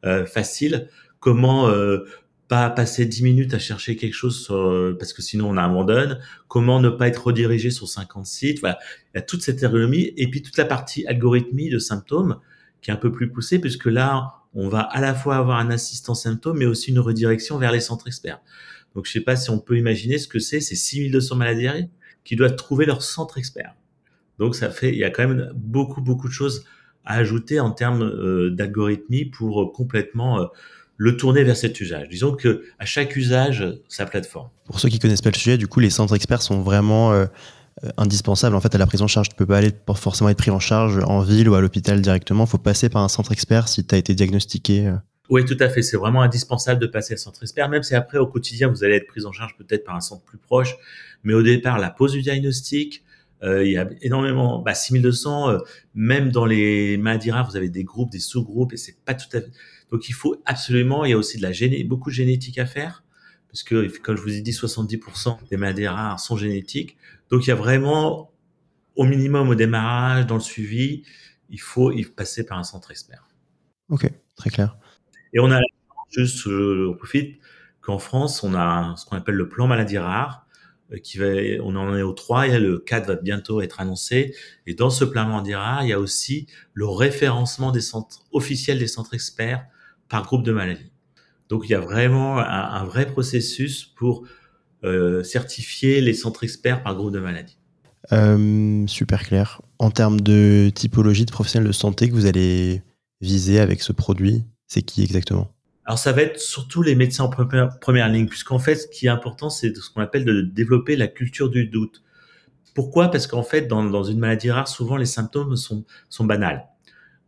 euh, 0.05 0.25
facile 0.25 0.87
comment 1.19 1.67
euh, 1.67 1.99
pas 2.47 2.69
passer 2.69 3.05
10 3.05 3.23
minutes 3.23 3.53
à 3.53 3.59
chercher 3.59 3.95
quelque 3.95 4.13
chose 4.13 4.43
sur, 4.43 4.95
parce 4.97 5.13
que 5.13 5.21
sinon 5.21 5.49
on 5.49 5.57
abandonne, 5.57 6.19
comment 6.47 6.79
ne 6.79 6.89
pas 6.89 7.07
être 7.07 7.27
redirigé 7.27 7.69
sur 7.69 7.87
50 7.87 8.25
sites, 8.25 8.59
voilà. 8.59 8.79
Il 9.13 9.17
y 9.17 9.19
a 9.19 9.21
toute 9.21 9.43
cette 9.43 9.61
ergonomie 9.61 10.13
et 10.17 10.29
puis 10.31 10.41
toute 10.41 10.57
la 10.57 10.65
partie 10.65 11.05
algorithmie 11.05 11.69
de 11.69 11.77
symptômes 11.77 12.39
qui 12.81 12.91
est 12.91 12.93
un 12.93 12.97
peu 12.97 13.11
plus 13.11 13.31
poussée 13.31 13.59
puisque 13.59 13.85
là, 13.85 14.33
on 14.53 14.67
va 14.67 14.81
à 14.81 15.01
la 15.01 15.13
fois 15.13 15.37
avoir 15.37 15.59
un 15.59 15.69
assistant 15.69 16.15
symptômes 16.15 16.57
mais 16.57 16.65
aussi 16.65 16.91
une 16.91 16.99
redirection 16.99 17.57
vers 17.57 17.71
les 17.71 17.79
centres 17.79 18.07
experts. 18.07 18.41
Donc 18.95 19.05
je 19.05 19.11
sais 19.11 19.21
pas 19.21 19.35
si 19.35 19.49
on 19.49 19.59
peut 19.59 19.77
imaginer 19.77 20.17
ce 20.17 20.27
que 20.27 20.39
c'est, 20.39 20.59
c'est 20.59 20.75
6200 20.75 21.35
maladies 21.35 21.89
qui 22.23 22.35
doivent 22.35 22.55
trouver 22.55 22.85
leur 22.85 23.03
centre 23.03 23.37
expert. 23.37 23.75
Donc 24.39 24.55
ça 24.55 24.69
fait, 24.69 24.89
il 24.89 24.97
y 24.97 25.03
a 25.03 25.09
quand 25.09 25.27
même 25.27 25.51
beaucoup 25.53 26.01
beaucoup 26.01 26.27
de 26.27 26.33
choses 26.33 26.65
à 27.05 27.15
ajouter 27.15 27.59
en 27.59 27.71
termes 27.71 28.03
euh, 28.03 28.49
d'algorithmie 28.51 29.25
pour 29.25 29.61
euh, 29.61 29.71
complètement 29.71 30.41
euh, 30.41 30.45
le 30.97 31.17
tourner 31.17 31.43
vers 31.43 31.57
cet 31.57 31.79
usage. 31.79 32.09
Disons 32.09 32.35
que 32.35 32.63
à 32.77 32.85
chaque 32.85 33.15
usage, 33.15 33.65
sa 33.87 34.05
plateforme. 34.05 34.49
Pour 34.65 34.79
ceux 34.79 34.89
qui 34.89 34.99
connaissent 34.99 35.21
pas 35.21 35.31
le 35.31 35.37
sujet, 35.37 35.57
du 35.57 35.67
coup, 35.67 35.79
les 35.79 35.89
centres 35.89 36.15
experts 36.15 36.41
sont 36.41 36.61
vraiment 36.61 37.25
euh, 37.83 37.89
indispensables 37.97 38.55
en 38.55 38.61
fait 38.61 38.73
à 38.75 38.77
la 38.77 38.85
prise 38.85 39.01
en 39.01 39.07
charge. 39.07 39.29
Tu 39.29 39.35
peux 39.35 39.45
pas 39.45 39.57
aller 39.57 39.71
forcément 39.95 40.29
être 40.29 40.37
pris 40.37 40.51
en 40.51 40.59
charge 40.59 40.99
en 41.03 41.21
ville 41.21 41.49
ou 41.49 41.55
à 41.55 41.61
l'hôpital 41.61 42.01
directement. 42.01 42.45
Il 42.45 42.49
faut 42.49 42.57
passer 42.57 42.89
par 42.89 43.03
un 43.03 43.09
centre 43.09 43.31
expert 43.31 43.67
si 43.67 43.85
tu 43.85 43.95
as 43.95 43.97
été 43.97 44.13
diagnostiqué. 44.13 44.87
Euh. 44.87 44.95
Oui, 45.29 45.45
tout 45.45 45.57
à 45.59 45.69
fait. 45.69 45.81
C'est 45.81 45.97
vraiment 45.97 46.21
indispensable 46.21 46.81
de 46.81 46.87
passer 46.87 47.13
à 47.13 47.15
un 47.15 47.17
centre 47.17 47.43
expert, 47.43 47.69
même 47.69 47.83
si 47.83 47.95
après, 47.95 48.17
au 48.17 48.27
quotidien, 48.27 48.67
vous 48.67 48.83
allez 48.83 48.95
être 48.95 49.07
pris 49.07 49.25
en 49.25 49.31
charge 49.31 49.55
peut-être 49.57 49.83
par 49.83 49.95
un 49.95 50.01
centre 50.01 50.23
plus 50.23 50.39
proche. 50.39 50.75
Mais 51.23 51.33
au 51.33 51.43
départ, 51.43 51.77
la 51.77 51.91
pose 51.91 52.13
du 52.13 52.21
diagnostic, 52.21 53.03
euh, 53.43 53.63
il 53.63 53.71
y 53.71 53.77
a 53.77 53.87
énormément, 54.01 54.59
bah, 54.59 54.73
6200, 54.73 55.49
euh, 55.49 55.57
même 55.93 56.31
dans 56.31 56.45
les 56.45 56.97
maladies 56.97 57.31
rares, 57.31 57.49
vous 57.49 57.55
avez 57.55 57.69
des 57.69 57.83
groupes, 57.83 58.11
des 58.11 58.19
sous-groupes, 58.19 58.73
et 58.73 58.77
c'est 58.77 58.97
pas 59.05 59.13
tout 59.13 59.27
à 59.33 59.41
fait. 59.41 59.51
Donc 59.91 60.09
il 60.09 60.13
faut 60.13 60.41
absolument, 60.45 61.05
il 61.05 61.11
y 61.11 61.13
a 61.13 61.17
aussi 61.17 61.37
de 61.37 61.41
la 61.41 61.51
beaucoup 61.85 62.09
de 62.09 62.15
génétique 62.15 62.57
à 62.57 62.65
faire, 62.65 63.03
parce 63.49 63.63
que 63.63 63.97
comme 63.99 64.15
je 64.15 64.21
vous 64.21 64.35
ai 64.35 64.41
dit, 64.41 64.51
70% 64.51 65.47
des 65.49 65.57
maladies 65.57 65.87
rares 65.87 66.19
sont 66.19 66.37
génétiques. 66.37 66.97
Donc 67.29 67.45
il 67.45 67.49
y 67.49 67.51
a 67.51 67.55
vraiment, 67.55 68.31
au 68.95 69.05
minimum 69.05 69.49
au 69.49 69.55
démarrage, 69.55 70.27
dans 70.27 70.35
le 70.35 70.41
suivi, 70.41 71.03
il 71.49 71.59
faut 71.59 71.91
y 71.91 72.05
passer 72.05 72.45
par 72.45 72.59
un 72.59 72.63
centre 72.63 72.91
expert. 72.91 73.27
Ok, 73.89 74.09
très 74.35 74.49
clair. 74.49 74.77
Et 75.33 75.39
on 75.39 75.51
a 75.51 75.59
juste, 76.11 76.43
je 76.43 76.93
profite, 76.93 77.39
qu'en 77.81 77.99
France, 77.99 78.43
on 78.43 78.53
a 78.53 78.95
ce 78.97 79.05
qu'on 79.05 79.15
appelle 79.15 79.35
le 79.35 79.49
plan 79.49 79.67
maladie 79.67 79.97
rare 79.97 80.45
euh, 80.91 80.97
qui 80.97 81.17
va, 81.17 81.27
on 81.63 81.75
en 81.75 81.95
est 81.95 82.01
au 82.01 82.13
3, 82.13 82.47
il 82.47 82.53
y 82.53 82.55
a 82.55 82.59
le 82.59 82.79
4 82.79 83.07
va 83.07 83.15
bientôt 83.15 83.61
être 83.61 83.79
annoncé. 83.79 84.35
Et 84.67 84.73
dans 84.75 84.89
ce 84.89 85.05
plan 85.05 85.25
Mandira, 85.25 85.79
il 85.83 85.89
y 85.89 85.93
a 85.93 85.99
aussi 85.99 86.47
le 86.73 86.87
référencement 86.87 87.71
des 87.71 87.81
centres 87.81 88.25
officiels 88.31 88.79
des 88.79 88.87
centres 88.87 89.13
experts 89.13 89.65
par 90.07 90.23
groupe 90.23 90.43
de 90.43 90.51
maladies. 90.51 90.91
Donc 91.49 91.63
il 91.65 91.71
y 91.71 91.75
a 91.75 91.79
vraiment 91.79 92.37
un, 92.37 92.83
vrai 92.85 93.07
processus 93.07 93.83
pour 93.83 94.23
euh, 94.83 95.23
certifier 95.23 95.99
les 95.99 96.13
centres 96.13 96.43
experts 96.43 96.83
par 96.83 96.95
groupe 96.95 97.11
de 97.11 97.19
maladies. 97.19 97.57
Euh, 98.11 98.85
super 98.87 99.23
clair. 99.23 99.61
En 99.79 99.91
termes 99.91 100.21
de 100.21 100.71
typologie 100.73 101.25
de 101.25 101.31
professionnels 101.31 101.67
de 101.67 101.73
santé 101.73 102.07
que 102.07 102.13
vous 102.13 102.27
allez 102.27 102.83
viser 103.19 103.59
avec 103.59 103.81
ce 103.81 103.91
produit, 103.91 104.45
c'est 104.67 104.83
qui 104.83 105.03
exactement? 105.03 105.51
Alors 105.85 105.97
ça 105.97 106.11
va 106.11 106.21
être 106.21 106.39
surtout 106.39 106.83
les 106.83 106.93
médecins 106.93 107.23
en 107.23 107.29
première, 107.29 108.09
ligne, 108.09 108.27
puisqu'en 108.27 108.59
fait, 108.59 108.75
ce 108.75 108.87
qui 108.87 109.07
est 109.07 109.09
important, 109.09 109.49
c'est 109.49 109.75
ce 109.75 109.89
qu'on 109.89 110.01
appelle 110.01 110.23
de 110.23 110.41
développer 110.41 110.95
la 110.95 111.07
culture 111.07 111.49
du 111.49 111.65
doute. 111.65 112.03
Pourquoi? 112.75 113.09
Parce 113.09 113.25
qu'en 113.25 113.41
fait, 113.41 113.63
dans, 113.63 113.83
dans, 113.83 114.03
une 114.03 114.19
maladie 114.19 114.51
rare, 114.51 114.67
souvent 114.67 114.97
les 114.97 115.07
symptômes 115.07 115.55
sont, 115.55 115.83
sont 116.07 116.25
banals. 116.25 116.67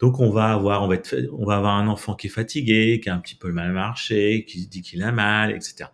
Donc 0.02 0.20
on 0.20 0.32
va 0.32 0.52
avoir, 0.52 0.84
on 0.84 0.88
va, 0.88 0.96
être, 0.96 1.16
on 1.32 1.46
va 1.46 1.58
avoir 1.58 1.76
un 1.76 1.88
enfant 1.88 2.16
qui 2.16 2.28
est 2.28 2.32
fatigué, 2.32 3.00
qui 3.02 3.10
a 3.10 3.16
un 3.16 3.20
petit 3.20 3.36
peu 3.36 3.52
mal 3.52 3.70
à 3.70 3.74
marcher, 3.74 4.46
qui 4.46 4.66
dit 4.66 4.82
qu'il 4.82 5.04
a 5.04 5.12
mal, 5.12 5.52
etc. 5.52 5.90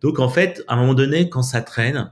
Donc 0.00 0.18
en 0.18 0.30
fait, 0.30 0.64
à 0.66 0.74
un 0.74 0.76
moment 0.78 0.94
donné, 0.94 1.28
quand 1.28 1.42
ça 1.42 1.60
traîne, 1.60 2.10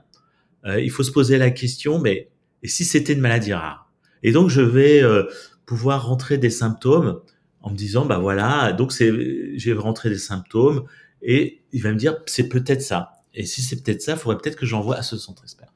euh, 0.66 0.78
il 0.80 0.90
faut 0.90 1.02
se 1.02 1.10
poser 1.10 1.38
la 1.38 1.50
question, 1.50 1.98
mais 1.98 2.28
et 2.62 2.68
si 2.68 2.84
c'était 2.84 3.14
une 3.14 3.20
maladie 3.20 3.54
rare? 3.54 3.90
Et 4.22 4.32
donc 4.32 4.50
je 4.50 4.60
vais 4.60 5.02
euh, 5.02 5.24
pouvoir 5.64 6.06
rentrer 6.06 6.36
des 6.36 6.50
symptômes 6.50 7.20
en 7.62 7.70
me 7.70 7.76
disant 7.76 8.04
bah 8.04 8.18
voilà 8.18 8.72
donc 8.72 8.92
c'est 8.92 9.10
j'ai 9.58 9.72
rentré 9.72 10.10
des 10.10 10.18
symptômes 10.18 10.84
et 11.22 11.62
il 11.72 11.82
va 11.82 11.92
me 11.92 11.96
dire 11.96 12.18
c'est 12.26 12.48
peut-être 12.48 12.82
ça. 12.82 13.12
Et 13.32 13.46
si 13.46 13.62
c'est 13.62 13.82
peut-être 13.82 14.02
ça 14.02 14.12
il 14.12 14.18
faudrait 14.18 14.38
peut-être 14.38 14.56
que 14.56 14.66
j'envoie 14.66 14.96
à 14.96 15.02
ce 15.02 15.16
centre 15.16 15.44
expert 15.44 15.67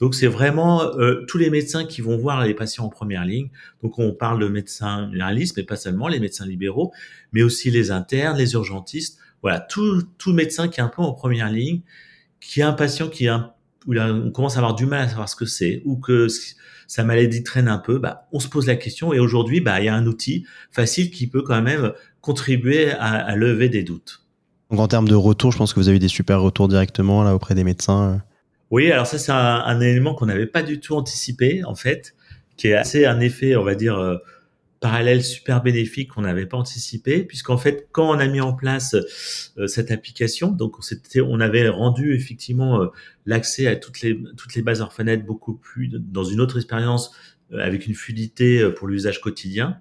donc 0.00 0.14
c'est 0.14 0.26
vraiment 0.26 0.82
euh, 0.82 1.24
tous 1.26 1.38
les 1.38 1.50
médecins 1.50 1.84
qui 1.84 2.00
vont 2.00 2.16
voir 2.16 2.44
les 2.44 2.54
patients 2.54 2.84
en 2.84 2.88
première 2.88 3.24
ligne 3.24 3.48
donc 3.82 3.98
on 3.98 4.12
parle 4.12 4.40
de 4.40 4.48
médecins 4.48 5.10
généralistes 5.10 5.56
mais 5.56 5.64
pas 5.64 5.76
seulement 5.76 6.08
les 6.08 6.20
médecins 6.20 6.46
libéraux 6.46 6.92
mais 7.32 7.42
aussi 7.42 7.70
les 7.70 7.90
internes 7.90 8.36
les 8.36 8.52
urgentistes 8.54 9.18
voilà 9.42 9.60
tout 9.60 10.02
tout 10.18 10.32
médecin 10.32 10.68
qui 10.68 10.80
est 10.80 10.82
un 10.82 10.88
peu 10.88 11.02
en 11.02 11.12
première 11.12 11.50
ligne 11.50 11.80
qui 12.40 12.62
a 12.62 12.68
un 12.68 12.72
patient 12.72 13.08
qui 13.08 13.28
a 13.28 13.54
où 13.86 13.94
on 13.98 14.30
commence 14.30 14.56
à 14.56 14.58
avoir 14.58 14.74
du 14.74 14.86
mal 14.86 15.02
à 15.02 15.08
savoir 15.08 15.28
ce 15.28 15.36
que 15.36 15.46
c'est 15.46 15.82
ou 15.84 15.96
que 15.96 16.28
sa 16.86 17.04
maladie 17.04 17.44
traîne 17.44 17.68
un 17.68 17.78
peu, 17.78 17.98
bah, 17.98 18.26
on 18.32 18.40
se 18.40 18.48
pose 18.48 18.66
la 18.66 18.74
question 18.74 19.12
et 19.12 19.20
aujourd'hui, 19.20 19.60
bah, 19.60 19.80
il 19.80 19.86
y 19.86 19.88
a 19.88 19.94
un 19.94 20.06
outil 20.06 20.44
facile 20.72 21.12
qui 21.12 21.28
peut 21.28 21.42
quand 21.42 21.62
même 21.62 21.92
contribuer 22.20 22.90
à, 22.90 23.12
à 23.12 23.36
lever 23.36 23.68
des 23.68 23.84
doutes. 23.84 24.24
Donc 24.70 24.80
en 24.80 24.88
termes 24.88 25.06
de 25.06 25.14
retour, 25.14 25.52
je 25.52 25.58
pense 25.58 25.72
que 25.72 25.78
vous 25.78 25.88
avez 25.88 26.00
des 26.00 26.08
super 26.08 26.40
retours 26.40 26.66
directement 26.66 27.22
là 27.22 27.32
auprès 27.32 27.54
des 27.54 27.62
médecins. 27.62 28.20
Euh. 28.70 28.74
Oui, 28.74 28.92
alors 28.92 29.06
ça 29.06 29.18
c'est 29.18 29.32
un, 29.32 29.36
un, 29.36 29.80
élément 29.80 30.14
qu'on 30.14 30.26
n'avait 30.26 30.46
pas 30.46 30.62
du 30.62 30.80
tout 30.80 30.94
anticipé 30.94 31.64
en 31.64 31.74
fait, 31.74 32.14
qui 32.56 32.68
est 32.68 32.74
assez 32.74 33.06
un 33.06 33.20
effet, 33.20 33.56
on 33.56 33.64
va 33.64 33.74
dire, 33.74 33.98
euh, 33.98 34.16
parallèle 34.80 35.22
super 35.22 35.62
bénéfique 35.62 36.08
qu'on 36.10 36.22
n'avait 36.22 36.46
pas 36.46 36.56
anticipé, 36.56 37.22
puisqu'en 37.22 37.58
fait, 37.58 37.88
quand 37.92 38.10
on 38.10 38.18
a 38.18 38.26
mis 38.26 38.40
en 38.40 38.54
place 38.54 38.96
euh, 39.58 39.66
cette 39.66 39.90
application, 39.90 40.50
donc 40.50 40.76
on, 41.16 41.40
avait 41.40 41.68
rendu 41.68 42.14
effectivement 42.14 42.82
euh, 42.82 42.86
l'accès 43.26 43.66
à 43.66 43.76
toutes 43.76 44.00
les 44.00 44.18
toutes 44.36 44.54
les 44.54 44.62
bases 44.62 44.80
orphanettes 44.80 45.24
beaucoup 45.24 45.54
plus 45.54 45.88
dans 45.88 46.24
une 46.24 46.40
autre 46.40 46.56
expérience 46.56 47.12
euh, 47.52 47.58
avec 47.58 47.86
une 47.86 47.94
fluidité 47.94 48.68
pour 48.70 48.88
l'usage 48.88 49.20
quotidien. 49.20 49.78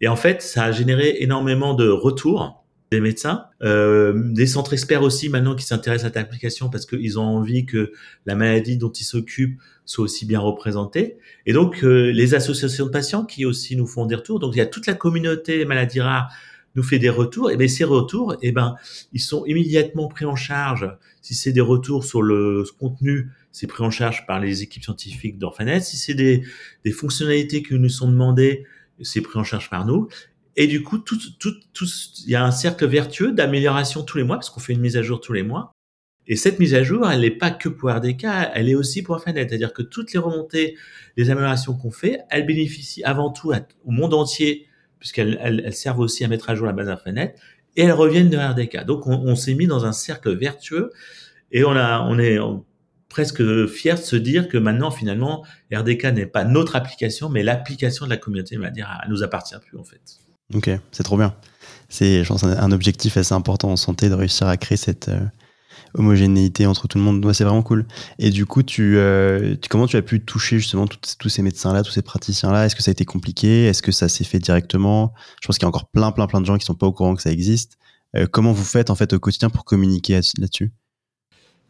Et 0.00 0.06
en 0.06 0.16
fait, 0.16 0.40
ça 0.40 0.64
a 0.64 0.72
généré 0.72 1.16
énormément 1.18 1.74
de 1.74 1.88
retours 1.88 2.57
des 2.90 3.00
médecins, 3.00 3.44
euh, 3.62 4.14
des 4.32 4.46
centres 4.46 4.72
experts 4.72 5.02
aussi 5.02 5.28
maintenant 5.28 5.54
qui 5.54 5.64
s'intéressent 5.64 6.06
à 6.06 6.08
cette 6.08 6.16
application 6.16 6.70
parce 6.70 6.86
qu'ils 6.86 7.18
ont 7.18 7.24
envie 7.24 7.66
que 7.66 7.92
la 8.24 8.34
maladie 8.34 8.78
dont 8.78 8.90
ils 8.90 9.04
s'occupent 9.04 9.60
soit 9.84 10.04
aussi 10.04 10.24
bien 10.24 10.40
représentée. 10.40 11.18
Et 11.44 11.52
donc 11.52 11.84
euh, 11.84 12.10
les 12.10 12.34
associations 12.34 12.86
de 12.86 12.90
patients 12.90 13.24
qui 13.24 13.44
aussi 13.44 13.76
nous 13.76 13.86
font 13.86 14.06
des 14.06 14.14
retours. 14.14 14.38
Donc 14.38 14.54
il 14.54 14.58
y 14.58 14.62
a 14.62 14.66
toute 14.66 14.86
la 14.86 14.94
communauté 14.94 15.64
maladies 15.64 16.00
rares 16.00 16.30
nous 16.76 16.82
fait 16.82 16.98
des 16.98 17.10
retours. 17.10 17.50
Et 17.50 17.56
bien 17.56 17.68
ces 17.68 17.84
retours, 17.84 18.36
et 18.40 18.52
ben 18.52 18.76
ils 19.12 19.20
sont 19.20 19.44
immédiatement 19.46 20.08
pris 20.08 20.24
en 20.24 20.36
charge. 20.36 20.90
Si 21.20 21.34
c'est 21.34 21.52
des 21.52 21.60
retours 21.60 22.04
sur 22.04 22.22
le 22.22 22.64
contenu, 22.78 23.30
c'est 23.52 23.66
pris 23.66 23.84
en 23.84 23.90
charge 23.90 24.26
par 24.26 24.40
les 24.40 24.62
équipes 24.62 24.84
scientifiques 24.84 25.38
d'Orphanet. 25.38 25.80
Si 25.80 25.96
c'est 25.96 26.14
des, 26.14 26.42
des 26.84 26.92
fonctionnalités 26.92 27.62
qui 27.62 27.74
nous 27.74 27.88
sont 27.88 28.10
demandées, 28.10 28.64
c'est 29.02 29.20
pris 29.20 29.38
en 29.38 29.44
charge 29.44 29.68
par 29.68 29.84
nous. 29.84 30.08
Et 30.56 30.66
du 30.66 30.82
coup, 30.82 30.98
tout, 30.98 31.18
tout, 31.38 31.54
tout, 31.72 31.86
il 32.24 32.30
y 32.30 32.34
a 32.34 32.44
un 32.44 32.50
cercle 32.50 32.86
vertueux 32.86 33.32
d'amélioration 33.32 34.02
tous 34.02 34.18
les 34.18 34.24
mois, 34.24 34.36
parce 34.36 34.50
qu'on 34.50 34.60
fait 34.60 34.72
une 34.72 34.80
mise 34.80 34.96
à 34.96 35.02
jour 35.02 35.20
tous 35.20 35.32
les 35.32 35.42
mois. 35.42 35.72
Et 36.26 36.36
cette 36.36 36.58
mise 36.58 36.74
à 36.74 36.82
jour, 36.82 37.10
elle 37.10 37.20
n'est 37.20 37.30
pas 37.30 37.50
que 37.50 37.70
pour 37.70 37.90
RDK, 37.90 38.26
elle 38.54 38.68
est 38.68 38.74
aussi 38.74 39.02
pour 39.02 39.20
Fanet. 39.22 39.48
C'est-à-dire 39.48 39.72
que 39.72 39.82
toutes 39.82 40.12
les 40.12 40.18
remontées, 40.18 40.76
les 41.16 41.30
améliorations 41.30 41.74
qu'on 41.74 41.90
fait, 41.90 42.20
elles 42.30 42.44
bénéficient 42.44 43.02
avant 43.02 43.30
tout 43.30 43.52
au 43.84 43.90
monde 43.90 44.12
entier, 44.12 44.66
puisqu'elles 44.98 45.38
elles, 45.40 45.72
servent 45.72 46.00
aussi 46.00 46.24
à 46.24 46.28
mettre 46.28 46.50
à 46.50 46.54
jour 46.54 46.66
la 46.66 46.72
base 46.72 46.94
Fanet, 47.02 47.34
et 47.76 47.82
elles 47.82 47.92
reviennent 47.92 48.28
de 48.28 48.36
RDK. 48.36 48.84
Donc, 48.84 49.06
on, 49.06 49.34
s'est 49.36 49.54
mis 49.54 49.66
dans 49.66 49.86
un 49.86 49.92
cercle 49.92 50.36
vertueux, 50.36 50.90
et 51.50 51.64
on, 51.64 51.70
a, 51.70 52.02
on 52.02 52.18
est 52.18 52.38
presque 53.08 53.66
fier 53.66 53.94
de 53.94 54.02
se 54.02 54.16
dire 54.16 54.48
que 54.48 54.58
maintenant, 54.58 54.90
finalement, 54.90 55.46
RDK 55.72 56.04
n'est 56.06 56.26
pas 56.26 56.44
notre 56.44 56.76
application, 56.76 57.30
mais 57.30 57.42
l'application 57.42 58.04
de 58.04 58.10
la 58.10 58.18
communauté, 58.18 58.58
on 58.58 58.60
va 58.60 58.70
dire, 58.70 58.88
elle 59.02 59.10
nous 59.10 59.22
appartient 59.22 59.56
plus, 59.66 59.78
en 59.78 59.84
fait. 59.84 60.18
Ok, 60.54 60.70
c'est 60.92 61.02
trop 61.02 61.18
bien. 61.18 61.34
C'est, 61.88 62.24
je 62.24 62.28
pense, 62.28 62.44
un 62.44 62.72
objectif 62.72 63.16
assez 63.16 63.34
important 63.34 63.70
en 63.70 63.76
santé 63.76 64.08
de 64.08 64.14
réussir 64.14 64.46
à 64.46 64.56
créer 64.56 64.76
cette 64.76 65.08
euh, 65.08 65.20
homogénéité 65.94 66.66
entre 66.66 66.88
tout 66.88 66.98
le 66.98 67.04
monde. 67.04 67.32
c'est 67.32 67.44
vraiment 67.44 67.62
cool. 67.62 67.86
Et 68.18 68.30
du 68.30 68.46
coup, 68.46 68.62
euh, 68.78 69.56
tu, 69.60 69.68
comment 69.68 69.86
tu 69.86 69.96
as 69.96 70.02
pu 70.02 70.20
toucher 70.24 70.58
justement 70.58 70.86
tous 70.86 71.28
ces 71.28 71.42
médecins-là, 71.42 71.82
tous 71.82 71.92
ces 71.92 72.02
praticiens-là? 72.02 72.66
Est-ce 72.66 72.76
que 72.76 72.82
ça 72.82 72.90
a 72.90 72.92
été 72.92 73.04
compliqué? 73.04 73.66
Est-ce 73.66 73.82
que 73.82 73.92
ça 73.92 74.08
s'est 74.08 74.24
fait 74.24 74.38
directement? 74.38 75.12
Je 75.42 75.46
pense 75.46 75.58
qu'il 75.58 75.64
y 75.64 75.66
a 75.66 75.68
encore 75.68 75.90
plein, 75.90 76.12
plein, 76.12 76.26
plein 76.26 76.40
de 76.40 76.46
gens 76.46 76.56
qui 76.56 76.64
sont 76.64 76.74
pas 76.74 76.86
au 76.86 76.92
courant 76.92 77.14
que 77.14 77.22
ça 77.22 77.30
existe. 77.30 77.78
Euh, 78.16 78.26
comment 78.26 78.52
vous 78.52 78.64
faites 78.64 78.90
en 78.90 78.94
fait 78.94 79.12
au 79.12 79.18
quotidien 79.18 79.50
pour 79.50 79.64
communiquer 79.64 80.14
là-dessus? 80.38 80.72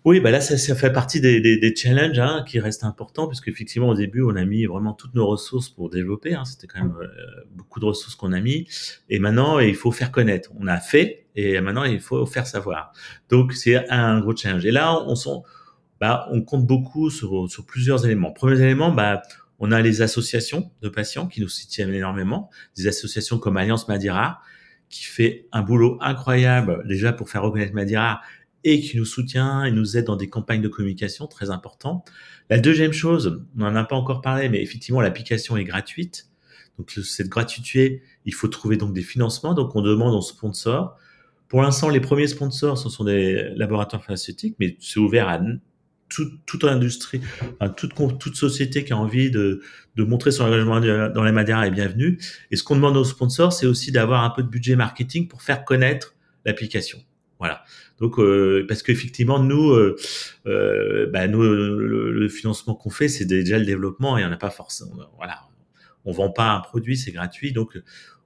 Oui, 0.04 0.20
bah 0.20 0.30
là, 0.30 0.40
ça, 0.40 0.56
ça 0.56 0.74
fait 0.74 0.92
partie 0.92 1.20
des, 1.20 1.40
des, 1.40 1.58
des 1.58 1.74
challenges 1.74 2.18
hein, 2.18 2.44
qui 2.46 2.60
restent 2.60 2.84
importants, 2.84 3.26
parce 3.26 3.40
qu'effectivement, 3.40 3.88
au 3.88 3.94
début, 3.94 4.22
on 4.22 4.36
a 4.36 4.44
mis 4.44 4.64
vraiment 4.64 4.94
toutes 4.94 5.14
nos 5.14 5.26
ressources 5.26 5.68
pour 5.68 5.90
développer. 5.90 6.34
Hein, 6.34 6.44
C'était 6.44 6.66
quand 6.66 6.80
même 6.80 6.94
euh, 7.02 7.06
beaucoup 7.52 7.80
de 7.80 7.84
ressources 7.84 8.14
qu'on 8.14 8.32
a 8.32 8.40
mis. 8.40 8.66
Et 9.10 9.18
maintenant, 9.18 9.58
il 9.58 9.74
faut 9.74 9.90
faire 9.90 10.10
connaître. 10.12 10.50
On 10.58 10.66
a 10.66 10.78
fait, 10.78 11.26
et 11.34 11.60
maintenant, 11.60 11.84
il 11.84 12.00
faut 12.00 12.24
faire 12.26 12.46
savoir. 12.46 12.92
Donc, 13.28 13.52
c'est 13.52 13.88
un 13.90 14.20
gros 14.20 14.34
challenge. 14.34 14.64
Et 14.64 14.70
là, 14.70 14.94
on, 15.06 15.14
on, 15.26 15.42
bah, 16.00 16.28
on 16.30 16.42
compte 16.42 16.66
beaucoup 16.66 17.10
sur, 17.10 17.50
sur 17.50 17.66
plusieurs 17.66 18.06
éléments. 18.06 18.30
Premier 18.32 18.60
élément, 18.60 18.92
bah, 18.92 19.20
on 19.58 19.72
a 19.72 19.82
les 19.82 20.00
associations 20.00 20.70
de 20.80 20.88
patients 20.88 21.26
qui 21.26 21.40
nous 21.40 21.48
soutiennent 21.48 21.92
énormément. 21.92 22.50
Des 22.76 22.86
associations 22.86 23.38
comme 23.38 23.56
Alliance 23.56 23.88
Madira, 23.88 24.40
qui 24.88 25.04
fait 25.04 25.48
un 25.52 25.62
boulot 25.62 25.98
incroyable 26.00 26.86
déjà 26.86 27.12
pour 27.12 27.28
faire 27.28 27.42
reconnaître 27.42 27.74
Madira 27.74 28.22
et 28.64 28.80
qui 28.80 28.96
nous 28.96 29.04
soutient 29.04 29.64
et 29.64 29.70
nous 29.70 29.96
aide 29.96 30.06
dans 30.06 30.16
des 30.16 30.28
campagnes 30.28 30.62
de 30.62 30.68
communication 30.68 31.26
très 31.26 31.50
importantes. 31.50 32.08
La 32.50 32.58
deuxième 32.58 32.92
chose, 32.92 33.44
on 33.56 33.60
n'en 33.60 33.76
a 33.76 33.84
pas 33.84 33.96
encore 33.96 34.20
parlé, 34.20 34.48
mais 34.48 34.62
effectivement, 34.62 35.00
l'application 35.00 35.56
est 35.56 35.64
gratuite. 35.64 36.28
Donc, 36.78 36.90
cette 36.90 37.28
gratuité, 37.28 38.02
il 38.24 38.34
faut 38.34 38.48
trouver 38.48 38.76
donc 38.76 38.92
des 38.94 39.02
financements. 39.02 39.54
Donc, 39.54 39.74
on 39.76 39.82
demande 39.82 40.14
aux 40.14 40.22
sponsors. 40.22 40.96
Pour 41.48 41.62
l'instant, 41.62 41.88
les 41.88 42.00
premiers 42.00 42.26
sponsors, 42.26 42.78
ce 42.78 42.88
sont 42.88 43.04
des 43.04 43.50
laboratoires 43.56 44.02
pharmaceutiques, 44.02 44.56
mais 44.60 44.76
c'est 44.80 45.00
ouvert 45.00 45.28
à 45.28 45.40
toute 46.08 46.64
industrie, 46.64 47.20
toute, 47.76 47.92
toute 48.18 48.36
société 48.36 48.84
qui 48.84 48.92
a 48.92 48.96
envie 48.96 49.30
de, 49.30 49.60
de 49.96 50.04
montrer 50.04 50.30
son 50.30 50.44
engagement 50.44 50.80
dans 50.80 51.24
les 51.24 51.32
Madeiras 51.32 51.66
est 51.66 51.70
bienvenue. 51.70 52.18
Et 52.50 52.56
ce 52.56 52.62
qu'on 52.62 52.76
demande 52.76 52.96
aux 52.96 53.04
sponsors, 53.04 53.52
c'est 53.52 53.66
aussi 53.66 53.92
d'avoir 53.92 54.24
un 54.24 54.30
peu 54.30 54.42
de 54.42 54.48
budget 54.48 54.76
marketing 54.76 55.28
pour 55.28 55.42
faire 55.42 55.64
connaître 55.64 56.14
l'application. 56.44 56.98
Voilà. 57.38 57.64
Donc 57.98 58.18
euh, 58.18 58.64
parce 58.68 58.82
qu'effectivement 58.82 59.38
nous, 59.38 59.70
euh, 59.70 59.96
euh, 60.46 61.08
bah, 61.10 61.28
nous 61.28 61.42
le, 61.42 62.28
financement 62.28 62.74
qu'on 62.74 62.90
fait 62.90 63.08
c'est 63.08 63.24
déjà 63.24 63.58
le 63.58 63.64
développement 63.64 64.18
et 64.18 64.24
on 64.24 64.28
n'a 64.28 64.36
pas 64.36 64.50
forcément, 64.50 64.96
voilà, 65.16 65.48
on 66.04 66.12
vend 66.12 66.30
pas 66.30 66.50
un 66.50 66.60
produit, 66.60 66.96
c'est 66.96 67.12
gratuit, 67.12 67.52
donc 67.52 67.80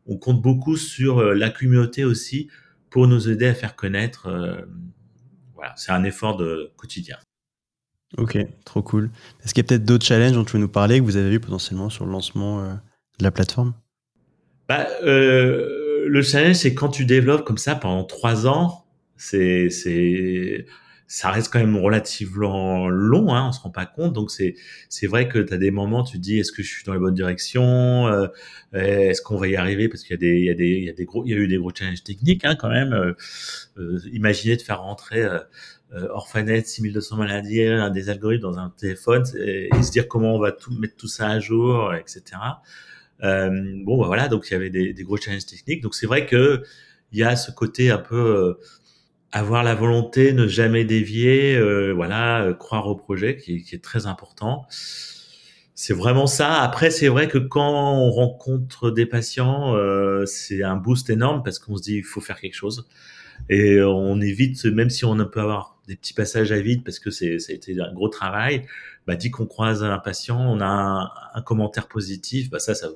on 0.07 0.17
compte 0.17 0.43
beaucoup 0.43 0.77
sur 0.77 1.23
la 1.23 1.51
communauté 1.51 2.05
aussi 2.05 2.49
pour 2.91 3.07
nous 3.07 3.31
aider 3.31 3.47
à 3.47 3.55
faire 3.55 3.77
connaître. 3.77 4.29
voilà, 5.55 5.75
c'est 5.77 5.93
un 5.93 6.05
effort 6.05 6.37
de 6.37 6.73
quotidien. 6.77 7.17
Ok, 8.19 8.37
trop 8.67 8.83
cool. 8.83 9.11
Est-ce 9.43 9.55
qu'il 9.55 9.63
y 9.63 9.67
a 9.67 9.69
peut-être 9.69 9.85
d'autres 9.85 10.05
challenges 10.05 10.33
dont 10.33 10.45
tu 10.45 10.55
veux 10.55 10.59
nous 10.59 10.69
parler 10.69 10.99
que 10.99 11.05
vous 11.05 11.17
avez 11.17 11.35
eu 11.35 11.41
potentiellement 11.41 11.89
sur 11.89 12.05
le 12.05 12.13
lancement 12.13 12.63
de 12.63 13.25
la 13.25 13.31
plateforme? 13.31 13.73
Bah, 14.69 14.87
Le 15.03 16.23
challenge, 16.23 16.57
c'est 16.57 16.75
quand 16.75 16.91
tu 16.91 17.07
développes 17.07 17.45
comme 17.45 17.59
ça 17.59 17.75
pendant 17.75 18.05
trois 18.05 18.47
ans, 18.47 18.83
c'est 19.23 19.71
c'est 19.71 20.67
ça 21.07 21.31
reste 21.31 21.53
quand 21.53 21.59
même 21.59 21.77
relativement 21.77 22.89
long, 22.89 23.35
hein, 23.35 23.49
on 23.49 23.53
se 23.53 23.61
rend 23.61 23.71
pas 23.71 23.87
compte. 23.87 24.15
Donc 24.15 24.31
c'est 24.31 24.55
c'est 24.89 25.07
vrai 25.07 25.29
que 25.29 25.39
tu 25.39 25.53
as 25.53 25.59
des 25.59 25.71
moments, 25.71 26.05
tu 26.05 26.17
te 26.17 26.23
dis 26.23 26.39
est-ce 26.39 26.53
que 26.53 26.63
je 26.63 26.69
suis 26.69 26.85
dans 26.85 26.95
la 26.95 26.99
bonne 26.99 27.15
direction, 27.15 28.07
euh, 28.09 28.29
est-ce 28.73 29.23
qu'on 29.23 29.37
va 29.37 29.49
y 29.49 29.57
arriver? 29.57 29.89
Parce 29.89 30.03
qu'il 30.03 30.13
y 30.13 30.15
a 30.15 30.19
des 30.19 30.39
il 30.39 30.45
y 30.47 30.51
a 30.51 30.55
des 30.55 30.71
il 30.71 30.85
y 30.85 30.89
a 30.89 30.93
des 30.95 31.05
gros 31.05 31.25
il 31.27 31.31
y 31.31 31.35
a 31.35 31.37
eu 31.37 31.49
des 31.49 31.59
gros 31.59 31.71
challenges 31.75 32.03
techniques 32.03 32.45
hein, 32.45 32.57
quand 32.59 32.71
même. 32.71 32.93
Euh, 32.95 33.13
euh 33.79 33.99
imaginez 34.13 34.57
de 34.57 34.63
faire 34.63 34.81
rentrer 34.81 35.23
euh, 35.23 35.39
euh 35.95 36.09
Orphanet 36.11 36.65
6200 36.65 37.17
maladies, 37.17 37.67
des 37.93 38.09
algorithmes 38.11 38.43
dans 38.43 38.59
un 38.59 38.71
téléphone 38.71 39.25
et, 39.39 39.69
se 39.83 39.91
dire 39.91 40.09
comment 40.09 40.35
on 40.35 40.41
va 40.41 40.53
tout 40.53 40.73
mettre 40.73 40.97
tout 40.97 41.09
ça 41.09 41.29
à 41.29 41.41
jour, 41.41 41.95
etc. 41.95 42.23
Euh, 43.23 43.51
bon 43.85 43.99
bah 44.01 44.07
voilà 44.07 44.29
donc 44.29 44.49
il 44.51 44.55
y 44.55 44.57
avait 44.57 44.71
des, 44.71 44.95
des 44.95 45.03
gros 45.05 45.19
challenges 45.19 45.47
techniques. 45.47 45.83
Donc 45.83 45.95
c'est 45.95 46.07
vrai 46.07 46.27
que 46.27 46.63
il 47.13 47.19
y 47.19 47.23
a 47.23 47.37
ce 47.37 47.51
côté 47.51 47.91
un 47.91 47.99
peu 47.99 48.57
avoir 49.33 49.65
la 49.65 49.75
volonté, 49.75 50.33
ne 50.33 50.47
jamais 50.47 50.85
dévier, 50.85 51.57
euh, 51.57 51.93
voilà, 51.93 52.45
euh, 52.45 52.55
croire 52.55 52.87
au 52.87 52.95
projet 52.95 53.37
qui, 53.37 53.63
qui 53.63 53.75
est 53.75 53.83
très 53.83 54.07
important. 54.07 54.67
C'est 55.75 55.95
vraiment 55.95 56.27
ça. 56.27 56.61
Après, 56.61 56.91
c'est 56.91 57.09
vrai 57.09 57.29
que 57.29 57.39
quand 57.39 57.95
on 57.95 58.11
rencontre 58.11 58.91
des 58.91 59.07
patients, 59.07 59.75
euh, 59.75 60.27
c'est 60.27 60.63
un 60.63 60.77
boost 60.77 61.09
énorme 61.11 61.43
parce 61.43 61.59
qu'on 61.59 61.77
se 61.77 61.83
dit 61.83 61.97
il 61.97 62.05
faut 62.05 62.21
faire 62.21 62.39
quelque 62.41 62.55
chose 62.55 62.87
et 63.49 63.83
on 63.83 64.21
évite, 64.21 64.65
même 64.67 64.91
si 64.91 65.05
on 65.05 65.17
peut 65.27 65.41
avoir 65.41 65.81
des 65.89 65.97
petits 65.97 66.15
passages 66.15 66.53
à 66.53 66.61
vide 66.61 66.85
parce 66.85 67.01
que 67.01 67.11
c'est 67.11 67.39
ça 67.41 67.53
a 67.53 67.57
été 67.57 67.81
un 67.81 67.93
gros 67.93 68.09
travail. 68.09 68.67
Bah, 69.07 69.17
dit 69.17 69.31
qu'on 69.31 69.47
croise 69.47 69.83
un 69.83 69.99
patient, 69.99 70.39
on 70.41 70.61
a 70.61 70.67
un, 70.67 71.11
un 71.35 71.43
commentaire 71.43 71.89
positif, 71.89 72.51
bah 72.51 72.61
ça, 72.61 72.75
ça 72.75 72.89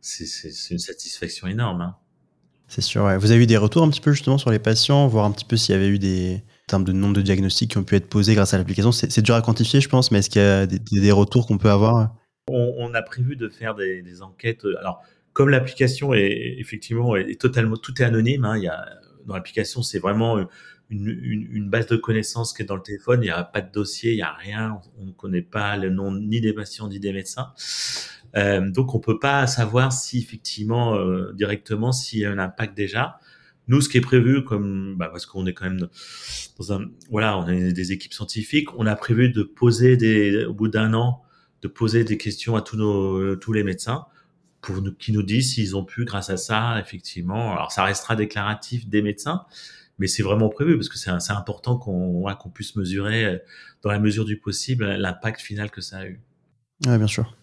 c'est 0.00 0.70
une 0.70 0.78
satisfaction 0.78 1.48
énorme. 1.48 1.80
Hein. 1.80 1.96
C'est 2.70 2.82
sûr. 2.82 3.02
Vous 3.18 3.32
avez 3.32 3.42
eu 3.42 3.46
des 3.46 3.56
retours 3.56 3.82
un 3.82 3.90
petit 3.90 4.00
peu 4.00 4.12
justement 4.12 4.38
sur 4.38 4.50
les 4.50 4.60
patients, 4.60 5.08
voir 5.08 5.24
un 5.24 5.32
petit 5.32 5.44
peu 5.44 5.56
s'il 5.56 5.74
y 5.74 5.76
avait 5.76 5.88
eu 5.88 5.98
des 5.98 6.44
termes 6.68 6.84
de 6.84 6.92
nombre 6.92 7.14
de 7.14 7.20
diagnostics 7.20 7.72
qui 7.72 7.78
ont 7.78 7.82
pu 7.82 7.96
être 7.96 8.08
posés 8.08 8.36
grâce 8.36 8.54
à 8.54 8.58
l'application? 8.58 8.92
C'est 8.92 9.22
dur 9.22 9.34
à 9.34 9.42
quantifier, 9.42 9.80
je 9.80 9.88
pense, 9.88 10.12
mais 10.12 10.20
est-ce 10.20 10.30
qu'il 10.30 10.40
y 10.40 10.44
a 10.44 10.66
des, 10.66 11.10
retours 11.10 11.48
qu'on 11.48 11.58
peut 11.58 11.68
avoir? 11.68 12.14
On, 12.46 12.94
a 12.94 13.02
prévu 13.02 13.34
de 13.34 13.48
faire 13.48 13.74
des, 13.74 14.22
enquêtes. 14.22 14.64
Alors, 14.78 15.02
comme 15.32 15.48
l'application 15.48 16.14
est 16.14 16.58
effectivement 16.60 17.16
est 17.16 17.40
totalement 17.40 17.76
tout 17.76 18.00
est 18.00 18.04
anonyme, 18.04 18.44
hein, 18.44 18.60
dans 19.26 19.34
l'application 19.34 19.82
c'est 19.82 19.98
vraiment 19.98 20.38
une, 20.90 21.68
base 21.68 21.88
de 21.88 21.96
connaissances 21.96 22.52
qui 22.52 22.62
est 22.62 22.66
dans 22.66 22.76
le 22.76 22.82
téléphone. 22.82 23.18
Il 23.22 23.26
n'y 23.26 23.30
a 23.30 23.42
pas 23.42 23.62
de 23.62 23.72
dossier, 23.72 24.12
il 24.12 24.16
n'y 24.16 24.22
a 24.22 24.32
rien. 24.32 24.80
On 24.96 25.06
ne 25.06 25.12
connaît 25.12 25.42
pas 25.42 25.76
le 25.76 25.90
nom 25.90 26.12
ni 26.12 26.40
des 26.40 26.52
patients 26.52 26.86
ni 26.86 27.00
des 27.00 27.12
médecins. 27.12 27.52
Euh, 28.36 28.70
donc 28.70 28.94
on 28.94 29.00
peut 29.00 29.18
pas 29.18 29.46
savoir 29.46 29.92
si 29.92 30.18
effectivement 30.18 30.94
euh, 30.94 31.32
directement 31.32 31.92
s'il 31.92 32.20
y 32.20 32.24
a 32.24 32.30
un 32.30 32.38
impact 32.38 32.76
déjà. 32.76 33.18
Nous, 33.68 33.80
ce 33.80 33.88
qui 33.88 33.98
est 33.98 34.02
prévu, 34.02 34.42
comme 34.42 34.96
bah, 34.96 35.08
parce 35.12 35.26
qu'on 35.26 35.46
est 35.46 35.52
quand 35.52 35.66
même 35.66 35.88
dans 36.58 36.72
un, 36.72 36.86
voilà, 37.10 37.38
on 37.38 37.42
a 37.42 37.54
des 37.54 37.92
équipes 37.92 38.12
scientifiques, 38.12 38.68
on 38.76 38.86
a 38.86 38.96
prévu 38.96 39.30
de 39.30 39.42
poser 39.42 39.96
des, 39.96 40.44
au 40.44 40.54
bout 40.54 40.68
d'un 40.68 40.92
an, 40.92 41.22
de 41.62 41.68
poser 41.68 42.02
des 42.02 42.18
questions 42.18 42.56
à 42.56 42.62
tous 42.62 42.76
nos, 42.76 43.36
tous 43.36 43.52
les 43.52 43.62
médecins 43.62 44.06
pour 44.60 44.82
nous, 44.82 44.92
qui 44.92 45.12
nous 45.12 45.22
disent 45.22 45.54
s'ils 45.54 45.76
ont 45.76 45.84
pu, 45.84 46.04
grâce 46.04 46.30
à 46.30 46.36
ça, 46.36 46.78
effectivement. 46.80 47.52
Alors, 47.52 47.72
ça 47.72 47.84
restera 47.84 48.16
déclaratif 48.16 48.88
des 48.88 49.02
médecins, 49.02 49.44
mais 49.98 50.06
c'est 50.06 50.22
vraiment 50.22 50.48
prévu 50.48 50.76
parce 50.76 50.88
que 50.88 50.98
c'est 50.98 51.32
important 51.32 51.76
qu'on 51.76 52.24
qu'on 52.34 52.50
puisse 52.50 52.76
mesurer, 52.76 53.24
euh, 53.24 53.38
dans 53.82 53.90
la 53.90 53.98
mesure 53.98 54.24
du 54.24 54.38
possible, 54.38 54.84
l'impact 54.84 55.40
final 55.40 55.70
que 55.70 55.80
ça 55.80 55.98
a 55.98 56.06
eu. 56.06 56.20
Oui, 56.86 56.96
bien 56.96 57.06
sûr. 57.06 57.36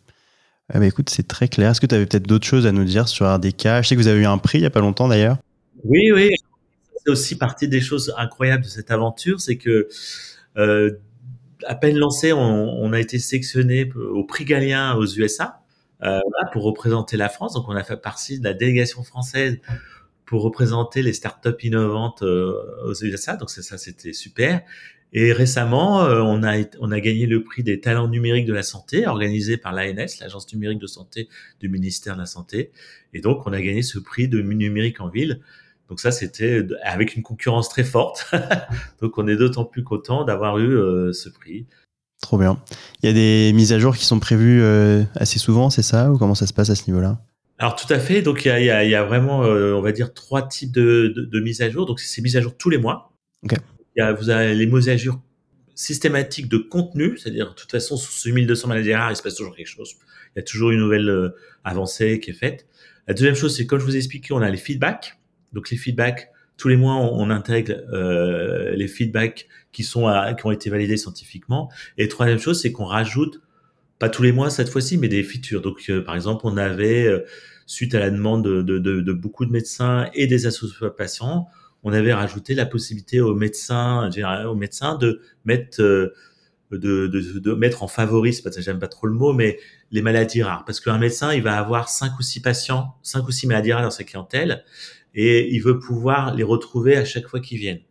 Ben, 0.74 0.84
écoute, 0.84 1.10
c'est 1.10 1.28
très 1.28 1.48
clair. 1.48 1.72
Est-ce 1.72 1.82
que 1.82 1.86
tu 1.86 1.96
avais 1.96 2.06
peut-être 2.06 2.28
d'autres 2.28 2.46
choses 2.46 2.66
à 2.66 2.72
nous 2.72 2.84
dire 2.84 3.08
sur 3.08 3.32
RDK 3.32 3.64
Je 3.64 3.82
sais 3.84 3.96
que 3.96 4.02
vous 4.02 4.08
avez 4.08 4.22
eu 4.22 4.26
un 4.26 4.38
prix 4.38 4.58
il 4.58 4.62
n'y 4.62 4.68
a 4.68 4.72
pas 4.72 4.82
longtemps 4.82 5.08
d'ailleurs. 5.08 5.38
Oui, 5.84 6.12
oui. 6.14 6.30
C'est 7.06 7.12
aussi 7.12 7.38
partie 7.38 7.68
des 7.68 7.80
choses 7.80 8.14
incroyables 8.18 8.64
de 8.64 8.70
cette 8.70 8.92
aventure, 8.92 9.40
c'est 9.40 9.58
que 9.58 9.88
euh, 10.58 10.92
à 11.66 11.76
peine 11.76 11.98
lancé, 11.98 12.34
on, 12.34 12.40
on, 12.40 12.92
a 12.92 13.00
été 13.00 13.18
sélectionné 13.18 13.90
au 13.96 14.24
prix 14.24 14.46
Galien 14.46 14.96
aux 14.96 15.06
USA 15.06 15.62
euh, 16.04 16.20
pour 16.52 16.64
représenter 16.64 17.18
la 17.18 17.30
France. 17.30 17.54
Donc, 17.54 17.66
on 17.68 17.76
a 17.76 17.84
fait 17.84 17.98
partie 17.98 18.40
de 18.40 18.44
la 18.44 18.54
délégation 18.54 19.04
française 19.04 19.60
pour 20.26 20.44
représenter 20.44 21.02
les 21.02 21.14
startups 21.14 21.56
innovantes 21.64 22.22
euh, 22.22 22.54
aux 22.86 22.94
USA. 22.94 23.36
Donc, 23.36 23.50
ça, 23.50 23.78
c'était 23.78 24.14
super. 24.14 24.62
Et 25.14 25.32
récemment, 25.32 26.04
euh, 26.04 26.22
on, 26.22 26.44
a, 26.44 26.58
on 26.80 26.92
a 26.92 27.00
gagné 27.00 27.26
le 27.26 27.44
prix 27.44 27.64
des 27.64 27.80
talents 27.80 28.08
numériques 28.08 28.46
de 28.46 28.54
la 28.54 28.64
santé, 28.64 29.08
organisé 29.08 29.58
par 29.58 29.74
l'ANS, 29.74 30.20
l'Agence 30.20 30.52
numérique 30.54 30.80
de 30.80 30.88
santé 30.88 31.30
du 31.60 31.70
ministère 31.70 32.16
de 32.16 32.22
la 32.22 32.26
Santé. 32.26 32.72
Et 33.14 33.22
donc, 33.22 33.48
on 33.48 33.54
a 33.54 33.62
gagné 33.62 33.82
ce 33.82 34.00
prix 34.00 34.28
de 34.28 34.42
numérique 34.42 35.00
en 35.00 35.10
ville. 35.10 35.42
Donc 35.90 36.02
ça, 36.02 36.12
c'était 36.12 36.66
avec 36.84 37.16
une 37.16 37.24
concurrence 37.24 37.70
très 37.70 37.86
forte. 37.86 38.30
donc, 39.02 39.18
on 39.18 39.28
est 39.28 39.38
d'autant 39.38 39.64
plus 39.64 39.84
content 39.84 40.26
d'avoir 40.26 40.60
eu 40.60 41.14
ce 41.14 41.30
prix. 41.30 41.66
Trop 42.22 42.38
bien. 42.38 42.58
Il 43.02 43.08
y 43.08 43.10
a 43.10 43.14
des 43.14 43.54
mises 43.54 43.74
à 43.74 43.80
jour 43.80 43.96
qui 43.96 44.06
sont 44.06 44.20
prévues 44.20 44.62
euh, 44.62 45.04
assez 45.16 45.40
souvent, 45.40 45.70
c'est 45.70 45.84
ça? 45.84 46.12
Ou 46.12 46.18
comment 46.18 46.36
ça 46.36 46.48
se 46.48 46.54
passe 46.54 46.70
à 46.70 46.76
ce 46.76 46.88
niveau-là? 46.88 47.20
Alors 47.60 47.76
tout 47.76 47.92
à 47.92 48.00
fait. 48.00 48.22
Donc 48.22 48.44
il 48.46 48.48
y 48.48 48.52
a, 48.52 48.60
il 48.60 48.66
y 48.66 48.72
a, 48.72 48.84
il 48.84 48.90
y 48.90 48.96
a 48.96 49.04
vraiment, 49.04 49.44
euh, 49.44 49.74
on 49.74 49.82
va 49.82 49.92
dire, 49.92 50.14
trois 50.14 50.48
types 50.48 50.72
de, 50.72 51.14
de, 51.16 51.26
de, 51.26 51.40
mises 51.40 51.62
à 51.62 51.70
jour. 51.70 51.86
Donc 51.86 52.00
c'est 52.00 52.22
mises 52.22 52.36
à 52.36 52.42
jour 52.42 52.56
tous 52.58 52.70
les 52.70 52.78
mois. 52.78 53.14
Okay. 53.44 53.58
Il 53.98 54.02
y 54.02 54.04
a, 54.04 54.14
vous 54.14 54.30
avez 54.30 54.54
les 54.54 54.98
jour 54.98 55.22
systématiques 55.76 56.48
de 56.48 56.58
contenu, 56.58 57.18
c'est-à-dire 57.18 57.50
de 57.50 57.56
toute 57.56 57.70
façon 57.70 57.98
sur 57.98 58.12
ce 58.12 58.30
1200 58.30 58.68
maladies 58.68 58.94
rares, 58.94 59.12
il 59.12 59.16
se 59.16 59.22
passe 59.22 59.36
toujours 59.36 59.56
quelque 59.56 59.68
chose. 59.68 59.96
Il 60.36 60.40
y 60.40 60.40
a 60.40 60.44
toujours 60.44 60.72
une 60.72 60.80
nouvelle 60.80 61.10
euh, 61.10 61.36
avancée 61.64 62.20
qui 62.20 62.32
est 62.32 62.34
faite. 62.34 62.68
La 63.08 63.14
deuxième 63.14 63.36
chose, 63.36 63.56
c'est 63.56 63.66
comme 63.66 63.80
je 63.80 63.86
vous 63.86 63.96
ai 63.96 63.98
expliqué, 63.98 64.34
on 64.34 64.42
a 64.42 64.50
les 64.50 64.58
feedbacks. 64.58 65.20
Donc 65.54 65.70
les 65.70 65.78
feedbacks, 65.78 66.30
tous 66.58 66.68
les 66.68 66.78
mois, 66.78 66.96
on, 66.96 67.30
intègre 67.30 67.76
euh, 67.94 68.72
les 68.76 68.88
feedbacks 68.88 69.48
qui 69.72 69.84
sont 69.84 70.12
qui 70.38 70.46
ont 70.46 70.52
été 70.52 70.70
validés 70.70 70.98
scientifiquement. 70.98 71.72
Et 71.98 72.08
troisième 72.08 72.40
chose, 72.40 72.62
c'est 72.62 72.72
qu'on 72.72 72.86
rajoute 72.86 73.42
pas 74.00 74.10
tous 74.10 74.24
les 74.24 74.32
mois 74.32 74.50
cette 74.50 74.70
fois-ci, 74.70 74.98
mais 74.98 75.08
des 75.08 75.24
features. 75.24 75.62
Donc, 75.62 75.84
euh, 75.90 76.04
par 76.04 76.16
exemple, 76.16 76.42
on 76.46 76.58
avait 76.58 77.06
euh, 77.06 77.26
suite 77.66 77.96
à 77.96 78.00
la 78.00 78.10
demande 78.10 78.44
de, 78.44 78.62
de, 78.62 78.80
de, 78.80 79.14
beaucoup 79.14 79.46
de 79.46 79.52
médecins 79.52 80.10
et 80.14 80.28
des 80.28 80.46
associations 80.46 80.90
patients, 80.96 81.48
on 81.84 81.94
avait 81.94 82.14
rajouté 82.14 82.54
la 82.54 82.66
possibilité 82.66 83.22
aux 83.22 83.36
médecins, 83.36 84.10
aux 84.46 84.56
médecins 84.56 84.96
de 84.96 85.22
mettre 85.46 85.82
euh, 85.82 86.14
de, 86.72 87.54
mettre 87.54 87.84
en 87.84 87.88
favori, 87.88 88.34
c'est 88.34 88.42
pas 88.42 88.50
j'aime 88.60 88.80
pas 88.80 88.88
trop 88.88 89.08
le 89.08 89.14
mot, 89.14 89.32
mais 89.32 89.58
les 89.92 90.02
maladies 90.02 90.44
rares. 90.44 90.66
Parce 90.66 90.82
qu'un 90.82 90.98
médecin, 90.98 91.34
il 91.34 91.42
va 91.42 91.58
avoir 91.58 91.88
cinq 91.88 92.20
ou 92.20 92.24
six 92.24 92.42
patients, 92.42 92.96
cinq 93.04 93.28
ou 93.28 93.32
six 93.32 93.48
maladies 93.48 93.72
rares 93.72 93.84
dans 93.84 93.92
sa 93.92 94.04
clientèle, 94.04 94.66
et 95.16 95.54
il 95.54 95.60
veut 95.60 95.80
pouvoir 95.80 96.36
les 96.36 96.44
retrouver 96.44 96.98
à 96.98 97.06
chaque 97.06 97.28
fois 97.28 97.40
qu'ils 97.40 97.60
viennent. 97.60 97.82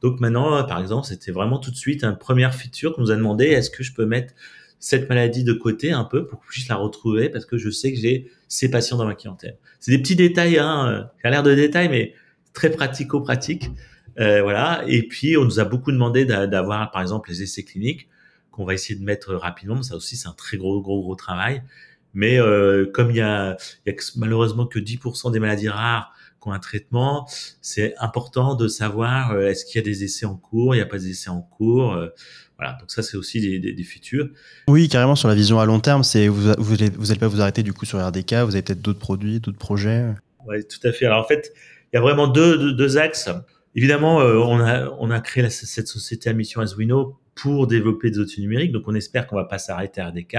Donc 0.00 0.20
maintenant, 0.20 0.64
par 0.64 0.80
exemple, 0.80 1.06
c'était 1.06 1.30
vraiment 1.30 1.58
tout 1.58 1.70
de 1.70 1.76
suite 1.76 2.02
une 2.04 2.18
première 2.18 2.54
feature 2.54 2.94
qu'on 2.94 3.02
nous 3.02 3.10
a 3.10 3.16
demandé, 3.16 3.46
est-ce 3.46 3.70
que 3.70 3.82
je 3.82 3.94
peux 3.94 4.04
mettre 4.04 4.34
cette 4.84 5.08
maladie 5.08 5.44
de 5.44 5.54
côté 5.54 5.92
un 5.92 6.04
peu 6.04 6.26
pour 6.26 6.40
que 6.40 6.46
je 6.46 6.50
puisse 6.50 6.68
la 6.68 6.76
retrouver 6.76 7.30
parce 7.30 7.46
que 7.46 7.56
je 7.56 7.70
sais 7.70 7.90
que 7.90 7.98
j'ai 7.98 8.30
ces 8.48 8.70
patients 8.70 8.98
dans 8.98 9.06
ma 9.06 9.14
clientèle. 9.14 9.56
C'est 9.80 9.92
des 9.92 9.98
petits 9.98 10.14
détails, 10.14 10.58
hein, 10.58 11.08
ça 11.22 11.28
a 11.28 11.30
l'air 11.30 11.42
de 11.42 11.54
détails, 11.54 11.88
mais 11.88 12.12
très 12.54 12.70
pratico-pratique. 12.70 13.70
Euh, 14.18 14.42
voilà. 14.42 14.84
Et 14.86 15.06
puis, 15.06 15.36
on 15.36 15.44
nous 15.44 15.60
a 15.60 15.64
beaucoup 15.64 15.92
demandé 15.92 16.24
d'avoir, 16.24 16.90
par 16.90 17.02
exemple, 17.02 17.28
les 17.30 17.42
essais 17.42 17.62
cliniques 17.62 18.08
qu'on 18.50 18.64
va 18.64 18.72
essayer 18.72 18.98
de 18.98 19.04
mettre 19.04 19.34
rapidement. 19.34 19.82
Ça 19.82 19.96
aussi, 19.96 20.16
c'est 20.16 20.28
un 20.28 20.32
très 20.32 20.56
gros, 20.56 20.80
gros, 20.80 21.02
gros 21.02 21.16
travail. 21.16 21.62
Mais 22.14 22.38
euh, 22.38 22.86
comme 22.86 23.10
il 23.10 23.16
y 23.16 23.20
a, 23.20 23.56
il 23.84 23.92
y 23.92 23.94
a 23.94 23.98
malheureusement 24.16 24.66
que 24.66 24.78
10% 24.78 25.32
des 25.32 25.40
maladies 25.40 25.68
rares 25.68 26.12
qui 26.40 26.48
ont 26.48 26.52
un 26.52 26.60
traitement, 26.60 27.28
c'est 27.60 27.94
important 27.98 28.54
de 28.54 28.68
savoir 28.68 29.32
euh, 29.32 29.48
est-ce 29.48 29.64
qu'il 29.64 29.76
y 29.76 29.78
a 29.80 29.84
des 29.84 30.04
essais 30.04 30.24
en 30.24 30.36
cours, 30.36 30.74
il 30.74 30.78
n'y 30.78 30.82
a 30.82 30.86
pas 30.86 30.98
des 30.98 31.10
essais 31.10 31.30
en 31.30 31.42
cours. 31.42 31.94
Euh, 31.94 32.08
voilà, 32.56 32.74
donc 32.78 32.92
ça 32.92 33.02
c'est 33.02 33.16
aussi 33.16 33.40
des, 33.40 33.58
des, 33.58 33.72
des, 33.72 33.82
futurs. 33.82 34.28
Oui, 34.68 34.88
carrément 34.88 35.16
sur 35.16 35.26
la 35.26 35.34
vision 35.34 35.58
à 35.58 35.66
long 35.66 35.80
terme, 35.80 36.04
c'est 36.04 36.28
vous 36.28 36.52
vous 36.56 36.76
n'allez 36.76 36.90
vous 36.90 37.10
allez 37.10 37.18
pas 37.18 37.26
vous 37.26 37.40
arrêter 37.40 37.64
du 37.64 37.72
coup 37.72 37.84
sur 37.84 37.98
RDK, 37.98 38.34
vous 38.34 38.54
avez 38.54 38.62
peut-être 38.62 38.80
d'autres 38.82 39.00
produits, 39.00 39.40
d'autres 39.40 39.58
projets? 39.58 40.04
Oui, 40.46 40.64
tout 40.64 40.86
à 40.86 40.92
fait. 40.92 41.06
Alors 41.06 41.24
en 41.24 41.26
fait, 41.26 41.52
il 41.94 41.98
y 41.98 42.00
a 42.00 42.00
vraiment 42.00 42.26
deux, 42.26 42.72
deux, 42.72 42.98
axes. 42.98 43.30
Évidemment, 43.76 44.20
euh, 44.20 44.34
on 44.38 44.58
a 44.58 44.90
on 44.98 45.12
a 45.12 45.20
créé 45.20 45.48
cette 45.48 45.86
société 45.86 46.28
à 46.28 46.32
mission 46.32 46.60
Aswino 46.60 47.20
pour 47.36 47.68
développer 47.68 48.10
des 48.10 48.18
outils 48.18 48.40
numériques, 48.40 48.72
donc 48.72 48.82
on 48.88 48.96
espère 48.96 49.28
qu'on 49.28 49.36
va 49.36 49.44
pas 49.44 49.58
s'arrêter 49.58 50.00
à 50.00 50.08
RDK. 50.08 50.36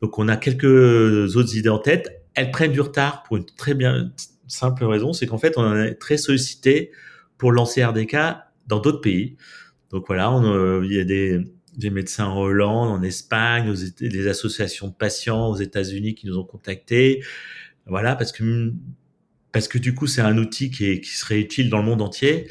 Donc 0.00 0.16
on 0.20 0.28
a 0.28 0.36
quelques 0.36 1.34
autres 1.34 1.56
idées 1.56 1.70
en 1.70 1.80
tête. 1.80 2.22
Elles 2.34 2.52
prennent 2.52 2.70
du 2.70 2.80
retard 2.80 3.24
pour 3.24 3.36
une 3.36 3.44
très 3.44 3.74
bien 3.74 4.12
simple 4.46 4.84
raison, 4.84 5.12
c'est 5.12 5.26
qu'en 5.26 5.38
fait 5.38 5.58
on 5.58 5.74
est 5.76 5.94
très 5.96 6.18
sollicité 6.18 6.92
pour 7.36 7.50
lancer 7.50 7.84
RDK 7.84 8.16
dans 8.68 8.78
d'autres 8.78 9.00
pays. 9.00 9.36
Donc 9.90 10.04
voilà, 10.06 10.32
euh, 10.32 10.82
il 10.84 10.92
y 10.92 11.00
a 11.00 11.04
des, 11.04 11.40
des, 11.76 11.90
médecins 11.90 12.26
en 12.26 12.38
Hollande, 12.38 12.90
en 12.90 13.02
Espagne, 13.02 13.74
des 14.00 14.28
associations 14.28 14.86
de 14.86 14.94
patients 14.94 15.48
aux 15.48 15.56
États-Unis 15.56 16.14
qui 16.14 16.28
nous 16.28 16.38
ont 16.38 16.44
contactés. 16.44 17.24
Voilà, 17.86 18.14
parce 18.14 18.30
que 18.30 18.72
parce 19.54 19.68
que 19.68 19.78
du 19.78 19.94
coup 19.94 20.06
c'est 20.06 20.20
un 20.20 20.36
outil 20.36 20.70
qui, 20.70 20.84
est, 20.90 21.00
qui 21.00 21.16
serait 21.16 21.38
utile 21.38 21.70
dans 21.70 21.78
le 21.78 21.84
monde 21.84 22.02
entier. 22.02 22.48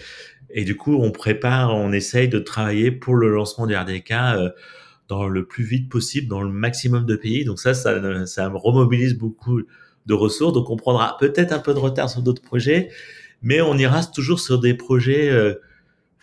Et 0.49 0.63
du 0.63 0.77
coup, 0.77 0.95
on 1.01 1.11
prépare, 1.11 1.75
on 1.75 1.91
essaye 1.91 2.29
de 2.29 2.37
travailler 2.37 2.91
pour 2.91 3.15
le 3.15 3.29
lancement 3.29 3.65
du 3.65 3.75
RDK 3.75 4.11
euh, 4.11 4.49
dans 5.07 5.27
le 5.27 5.45
plus 5.45 5.63
vite 5.63 5.89
possible, 5.89 6.27
dans 6.27 6.41
le 6.41 6.49
maximum 6.49 7.05
de 7.05 7.15
pays. 7.15 7.43
Donc 7.43 7.59
ça, 7.59 7.73
ça, 7.73 8.25
ça 8.27 8.49
remobilise 8.49 9.15
beaucoup 9.15 9.61
de 10.05 10.13
ressources. 10.13 10.53
Donc 10.53 10.69
on 10.69 10.77
prendra 10.77 11.17
peut-être 11.17 11.51
un 11.51 11.59
peu 11.59 11.73
de 11.73 11.79
retard 11.79 12.09
sur 12.09 12.21
d'autres 12.21 12.43
projets, 12.43 12.89
mais 13.41 13.61
on 13.61 13.77
ira 13.77 14.05
toujours 14.05 14.39
sur 14.39 14.59
des 14.59 14.75
projets 14.75 15.29
euh, 15.29 15.55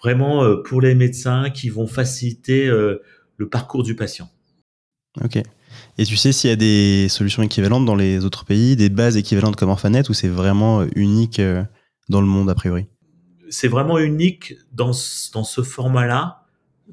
vraiment 0.01 0.45
euh, 0.45 0.63
pour 0.63 0.81
les 0.81 0.95
médecins 0.95 1.51
qui 1.51 1.69
vont 1.69 1.89
faciliter 1.89 2.67
le 2.69 3.49
parcours 3.49 3.83
du 3.83 3.97
patient. 3.97 4.31
Ok. 5.23 5.43
Et 5.99 6.05
tu 6.05 6.17
sais 6.17 6.33
s'il 6.33 6.51
y 6.51 6.53
a 6.53 6.57
des 6.57 7.09
solutions 7.09 7.43
équivalentes 7.43 7.85
dans 7.85 7.95
les 7.95 8.25
autres 8.25 8.45
pays, 8.45 8.77
des 8.77 8.89
bases 8.89 9.17
équivalentes 9.17 9.57
comme 9.57 9.71
Orphanet, 9.71 10.09
ou 10.09 10.15
c'est 10.15 10.29
vraiment 10.29 10.85
unique 10.97 11.41
dans 12.09 12.21
le 12.21 12.27
monde 12.27 12.49
a 12.51 12.55
priori? 12.55 12.87
C'est 13.49 13.69
vraiment 13.69 13.99
unique 13.99 14.55
dans, 14.73 14.93
dans 15.33 15.45
ce 15.45 15.63
format-là, 15.63 16.47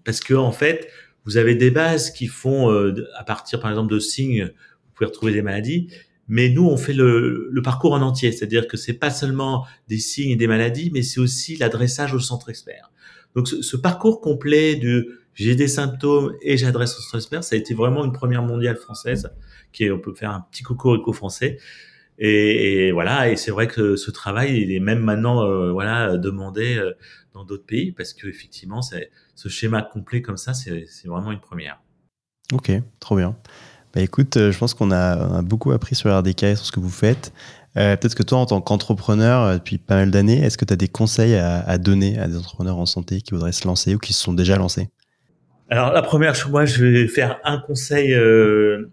parce 0.04 0.20
que 0.20 0.34
en 0.34 0.52
fait, 0.52 0.90
vous 1.26 1.38
avez 1.38 1.56
des 1.56 1.72
bases 1.72 2.12
qui 2.12 2.28
font, 2.28 2.70
à 3.16 3.24
partir 3.24 3.60
par 3.60 3.70
exemple 3.70 3.94
de 3.94 4.00
signes, 4.00 4.46
vous 4.46 4.92
pouvez 4.94 5.08
retrouver 5.08 5.34
des 5.34 5.42
maladies, 5.42 5.90
mais 6.28 6.50
nous, 6.50 6.66
on 6.66 6.78
fait 6.78 6.94
le, 6.94 7.52
parcours 7.64 7.94
en 7.94 8.02
entier, 8.02 8.32
c'est-à-dire 8.32 8.68
que 8.68 8.76
c'est 8.78 8.94
pas 8.94 9.10
seulement 9.10 9.66
des 9.88 9.98
signes 9.98 10.32
et 10.32 10.36
des 10.36 10.48
maladies, 10.48 10.92
mais 10.94 11.02
c'est 11.02 11.20
aussi 11.20 11.56
l'adressage 11.56 12.14
au 12.14 12.20
centre 12.20 12.50
expert. 12.50 12.92
Donc, 13.36 13.48
ce, 13.48 13.62
ce 13.62 13.78
parcours 13.78 14.20
complet 14.20 14.76
de 14.76 15.20
j'ai 15.38 15.56
des 15.56 15.68
symptômes 15.68 16.36
et 16.42 16.58
j'adresse 16.58 16.98
au 16.98 17.18
expert, 17.18 17.44
ça 17.44 17.56
a 17.56 17.60
été 17.60 17.76
vraiment 17.76 18.04
une 18.04 18.12
première 18.12 18.42
mondiale 18.42 18.76
française, 18.76 19.32
qui 19.72 19.84
est, 19.84 19.92
on 19.92 20.00
peut 20.00 20.16
faire 20.16 20.32
un 20.32 20.42
petit 20.42 20.64
cocorico 20.64 21.14
français. 21.14 21.60
Et, 22.18 22.92
voilà, 22.92 23.30
et 23.30 23.36
c'est 23.36 23.52
vrai 23.52 23.68
que 23.68 23.96
ce 23.96 24.10
travail, 24.10 24.60
il 24.60 24.72
est 24.72 24.80
même 24.80 24.98
maintenant, 24.98 25.44
euh, 25.44 25.72
voilà, 25.72 26.18
demandé 26.18 26.76
euh, 26.76 26.94
dans 27.34 27.46
d'autres 27.46 27.68
pays, 27.68 27.92
parce 27.92 28.14
que 28.16 28.28
effectivement, 28.28 28.82
ce 28.82 29.50
schéma 29.50 29.84
complet 29.84 30.24
comme 30.24 30.38
ça, 30.38 30.56
c'est 30.56 30.88
vraiment 31.06 31.32
une 31.32 31.40
première. 31.40 31.80
Ok, 32.52 32.72
trop 33.00 33.16
bien. 33.16 33.36
Bah 33.94 34.02
écoute, 34.02 34.38
euh, 34.38 34.52
je 34.52 34.58
pense 34.58 34.74
qu'on 34.74 34.90
a, 34.90 35.44
beaucoup 35.44 35.72
appris 35.72 35.94
sur 35.94 36.12
RDK 36.18 36.56
sur 36.56 36.66
ce 36.66 36.72
que 36.72 36.80
vous 36.80 36.90
faites. 36.90 37.32
Peut-être 37.76 38.16
que 38.16 38.24
toi, 38.24 38.40
en 38.40 38.48
tant 38.48 38.60
qu'entrepreneur, 38.60 39.54
depuis 39.54 39.78
pas 39.78 39.98
mal 39.98 40.10
d'années, 40.10 40.42
est-ce 40.42 40.58
que 40.58 40.66
tu 40.66 40.74
as 40.74 40.78
des 40.78 40.88
conseils 40.88 41.36
à, 41.36 41.78
donner 41.78 42.18
à 42.18 42.28
des 42.28 42.36
entrepreneurs 42.36 42.80
en 42.80 42.88
santé 42.88 43.22
qui 43.22 43.36
voudraient 43.36 43.52
se 43.52 43.68
lancer 43.68 43.94
ou 43.94 44.00
qui 44.00 44.14
se 44.14 44.24
sont 44.24 44.34
déjà 44.34 44.58
lancés? 44.58 44.90
Alors, 45.70 45.92
la 45.92 46.02
première 46.02 46.34
moi, 46.50 46.66
je 46.66 46.86
vais 46.86 47.08
faire 47.08 47.40
un 47.44 47.58
conseil 47.60 48.14
euh, 48.14 48.90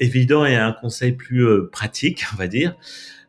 évident 0.00 0.44
et 0.44 0.54
un 0.54 0.72
conseil 0.72 1.12
plus 1.12 1.44
euh, 1.44 1.68
pratique, 1.70 2.24
on 2.34 2.36
va 2.36 2.46
dire. 2.46 2.76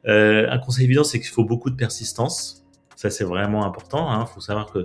un 0.05 0.60
conseil 0.60 0.86
évident, 0.86 1.03
c'est 1.03 1.19
qu'il 1.19 1.29
faut 1.29 1.45
beaucoup 1.45 1.69
de 1.69 1.75
persistance. 1.75 2.63
Ça, 2.95 3.10
c'est 3.10 3.23
vraiment 3.23 3.65
important. 3.65 4.13
Il 4.13 4.21
hein. 4.21 4.25
faut 4.25 4.41
savoir 4.41 4.71
que 4.71 4.84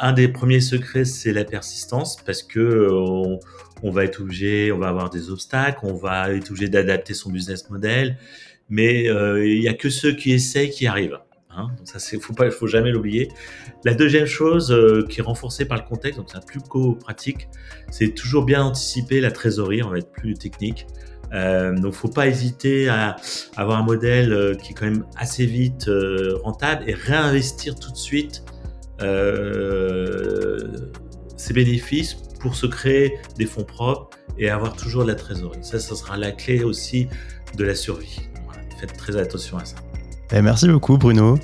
un 0.00 0.12
des 0.12 0.28
premiers 0.28 0.60
secrets, 0.60 1.04
c'est 1.04 1.32
la 1.32 1.44
persistance 1.44 2.16
parce 2.16 2.42
que 2.42 2.88
on, 2.90 3.38
on, 3.82 3.90
va 3.90 4.04
être 4.04 4.20
obligé, 4.20 4.72
on 4.72 4.78
va 4.78 4.88
avoir 4.88 5.10
des 5.10 5.30
obstacles, 5.30 5.78
on 5.84 5.94
va 5.94 6.32
être 6.32 6.50
obligé 6.50 6.68
d'adapter 6.68 7.14
son 7.14 7.30
business 7.30 7.70
model, 7.70 8.18
mais 8.68 9.08
euh, 9.08 9.46
il 9.46 9.62
y 9.62 9.68
a 9.68 9.74
que 9.74 9.90
ceux 9.90 10.12
qui 10.12 10.32
essayent 10.32 10.70
qui 10.70 10.86
arrivent. 10.86 11.18
Hein. 11.56 11.68
donc 11.78 12.22
faut 12.22 12.50
faut 12.50 12.66
jamais 12.66 12.90
l'oublier. 12.90 13.28
La 13.84 13.94
deuxième 13.94 14.26
chose 14.26 14.72
euh, 14.72 15.06
qui 15.08 15.20
est 15.20 15.22
renforcée 15.22 15.64
par 15.64 15.78
le 15.78 15.84
contexte, 15.84 16.18
donc 16.18 16.28
c'est 16.30 16.38
un 16.38 16.40
plus 16.40 16.60
pratique, 17.00 17.48
c'est 17.90 18.14
toujours 18.14 18.44
bien 18.44 18.62
anticiper 18.62 19.20
la 19.20 19.30
trésorerie. 19.30 19.82
On 19.82 19.90
va 19.90 19.98
être 19.98 20.12
plus 20.12 20.34
technique. 20.34 20.86
Euh, 21.34 21.76
donc, 21.76 21.94
faut 21.94 22.08
pas 22.08 22.28
hésiter 22.28 22.88
à 22.88 23.16
avoir 23.56 23.78
un 23.78 23.82
modèle 23.82 24.32
euh, 24.32 24.54
qui 24.54 24.72
est 24.72 24.74
quand 24.74 24.84
même 24.84 25.04
assez 25.16 25.46
vite 25.46 25.88
euh, 25.88 26.38
rentable 26.42 26.88
et 26.88 26.94
réinvestir 26.94 27.74
tout 27.74 27.90
de 27.90 27.96
suite 27.96 28.44
ses 31.36 31.52
bénéfices 31.52 32.14
pour 32.40 32.54
se 32.54 32.66
créer 32.66 33.18
des 33.36 33.44
fonds 33.44 33.64
propres 33.64 34.08
et 34.38 34.48
avoir 34.48 34.76
toujours 34.76 35.02
de 35.02 35.08
la 35.08 35.14
trésorerie. 35.14 35.62
Ça, 35.62 35.78
ça 35.78 35.94
sera 35.94 36.16
la 36.16 36.30
clé 36.30 36.62
aussi 36.62 37.08
de 37.56 37.64
la 37.64 37.74
survie. 37.74 38.20
Faites 38.80 38.96
très 38.96 39.16
attention 39.16 39.58
à 39.58 39.64
ça. 39.64 39.76
Eh, 40.34 40.42
merci 40.42 40.66
beaucoup 40.68 40.98
Bruno. 40.98 41.38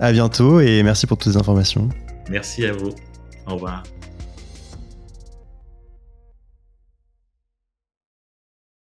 À 0.00 0.10
bientôt 0.10 0.58
et 0.58 0.82
merci 0.82 1.06
pour 1.06 1.16
toutes 1.16 1.32
les 1.32 1.38
informations. 1.38 1.88
Merci 2.28 2.66
à 2.66 2.72
vous. 2.72 2.90
Au 3.46 3.54
revoir. 3.54 3.84